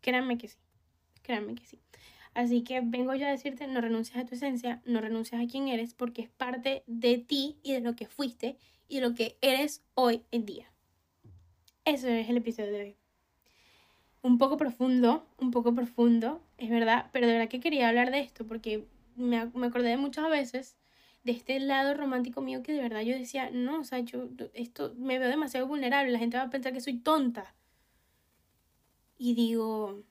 Créanme 0.00 0.38
que 0.38 0.48
sí, 0.48 0.58
créanme 1.22 1.54
que 1.54 1.66
sí. 1.66 1.80
Así 2.34 2.62
que 2.62 2.80
vengo 2.80 3.14
yo 3.14 3.26
a 3.26 3.30
decirte, 3.30 3.66
no 3.66 3.80
renuncies 3.80 4.16
a 4.16 4.26
tu 4.26 4.34
esencia, 4.34 4.80
no 4.84 5.00
renuncies 5.00 5.42
a 5.42 5.46
quién 5.46 5.68
eres, 5.68 5.94
porque 5.94 6.22
es 6.22 6.28
parte 6.28 6.82
de 6.86 7.18
ti 7.18 7.58
y 7.62 7.72
de 7.72 7.80
lo 7.80 7.94
que 7.94 8.06
fuiste 8.06 8.56
y 8.88 8.96
de 8.96 9.00
lo 9.02 9.14
que 9.14 9.36
eres 9.42 9.82
hoy 9.94 10.22
en 10.30 10.46
día. 10.46 10.72
Eso 11.84 12.08
es 12.08 12.28
el 12.28 12.38
episodio 12.38 12.72
de 12.72 12.80
hoy. 12.80 12.96
Un 14.22 14.38
poco 14.38 14.56
profundo, 14.56 15.26
un 15.38 15.50
poco 15.50 15.74
profundo, 15.74 16.40
es 16.56 16.70
verdad, 16.70 17.10
pero 17.12 17.26
de 17.26 17.34
verdad 17.34 17.48
que 17.48 17.60
quería 17.60 17.88
hablar 17.88 18.10
de 18.10 18.20
esto 18.20 18.46
porque 18.46 18.86
me, 19.16 19.44
me 19.46 19.66
acordé 19.66 19.88
de 19.88 19.96
muchas 19.96 20.30
veces 20.30 20.76
de 21.24 21.32
este 21.32 21.60
lado 21.60 21.94
romántico 21.94 22.40
mío 22.40 22.62
que 22.62 22.72
de 22.72 22.82
verdad 22.82 23.02
yo 23.02 23.16
decía, 23.16 23.50
no, 23.50 23.80
o 23.80 23.84
sea, 23.84 24.00
yo 24.00 24.28
esto 24.54 24.94
me 24.96 25.18
veo 25.18 25.28
demasiado 25.28 25.66
vulnerable, 25.66 26.12
la 26.12 26.18
gente 26.18 26.36
va 26.36 26.44
a 26.44 26.50
pensar 26.50 26.72
que 26.72 26.80
soy 26.80 26.98
tonta. 26.98 27.54
Y 29.18 29.34
digo, 29.34 30.02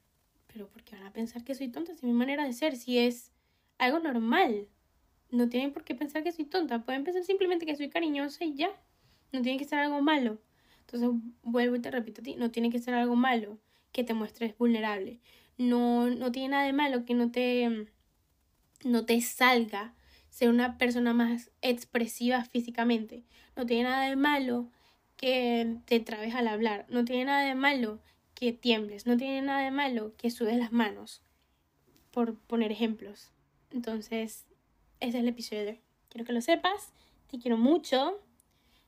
pero 0.52 0.68
¿por 0.68 0.84
qué 0.84 0.96
van 0.96 1.06
a 1.06 1.14
pensar 1.14 1.44
que 1.44 1.56
soy 1.56 1.70
tonta? 1.70 1.96
Si 1.96 2.06
mi 2.06 2.14
manera 2.14 2.46
de 2.46 2.54
ser, 2.54 2.76
si 2.76 2.98
es 2.98 3.32
algo 3.78 4.00
normal. 4.00 4.68
No 5.32 5.50
tienen 5.50 5.72
por 5.72 5.84
qué 5.84 5.96
pensar 5.96 6.24
que 6.24 6.32
soy 6.32 6.46
tonta. 6.46 6.84
Pueden 6.84 7.04
pensar 7.04 7.24
simplemente 7.24 7.66
que 7.66 7.76
soy 7.76 7.90
cariñosa 7.90 8.44
y 8.44 8.54
ya. 8.54 8.70
No 9.32 9.42
tiene 9.42 9.58
que 9.58 9.66
ser 9.66 9.80
algo 9.80 10.02
malo. 10.02 10.42
Entonces, 10.82 11.10
vuelvo 11.42 11.76
y 11.76 11.80
te 11.80 11.90
repito 11.90 12.22
a 12.22 12.24
ti, 12.24 12.36
no 12.36 12.52
tiene 12.52 12.70
que 12.70 12.80
ser 12.80 12.94
algo 12.94 13.16
malo 13.16 13.58
que 13.92 14.04
te 14.04 14.14
muestres 14.14 14.58
vulnerable. 14.58 15.22
No, 15.58 16.10
no 16.10 16.32
tiene 16.32 16.50
nada 16.50 16.66
de 16.66 16.74
malo 16.74 17.06
que 17.06 17.14
no 17.14 17.32
te, 17.32 17.88
no 18.84 19.06
te 19.06 19.22
salga 19.22 19.96
ser 20.30 20.50
una 20.50 20.78
persona 20.78 21.14
más 21.14 21.52
expresiva 21.62 22.44
físicamente. 22.44 23.24
No 23.56 23.66
tiene 23.66 23.84
nada 23.84 24.10
de 24.10 24.16
malo 24.16 24.70
que 25.16 25.78
te 25.86 26.00
trabes 26.00 26.36
al 26.36 26.48
hablar. 26.48 26.86
No 26.90 27.06
tiene 27.06 27.26
nada 27.26 27.46
de 27.46 27.56
malo 27.56 28.02
que 28.42 28.54
tiembles, 28.54 29.06
no 29.06 29.18
tiene 29.18 29.44
nada 29.44 29.62
de 29.62 29.70
malo 29.70 30.16
que 30.18 30.32
subes 30.32 30.58
las 30.58 30.72
manos, 30.72 31.22
por 32.10 32.36
poner 32.40 32.72
ejemplos. 32.72 33.30
Entonces, 33.70 34.48
ese 35.00 35.10
es 35.10 35.24
el 35.24 35.28
episodio 35.28 35.62
de 35.62 35.70
hoy. 35.70 35.80
Quiero 36.10 36.26
que 36.26 36.34
lo 36.34 36.42
sepas, 36.42 36.92
te 37.30 37.38
quiero 37.38 37.56
mucho, 37.56 38.20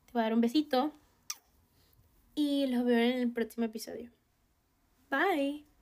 te 0.07 0.13
voy 0.13 0.21
a 0.21 0.23
dar 0.23 0.33
un 0.33 0.41
besito 0.41 0.91
y 2.33 2.65
los 2.65 2.83
veo 2.83 2.97
en 2.97 3.19
el 3.19 3.31
próximo 3.31 3.67
episodio. 3.67 4.09
Bye. 5.11 5.72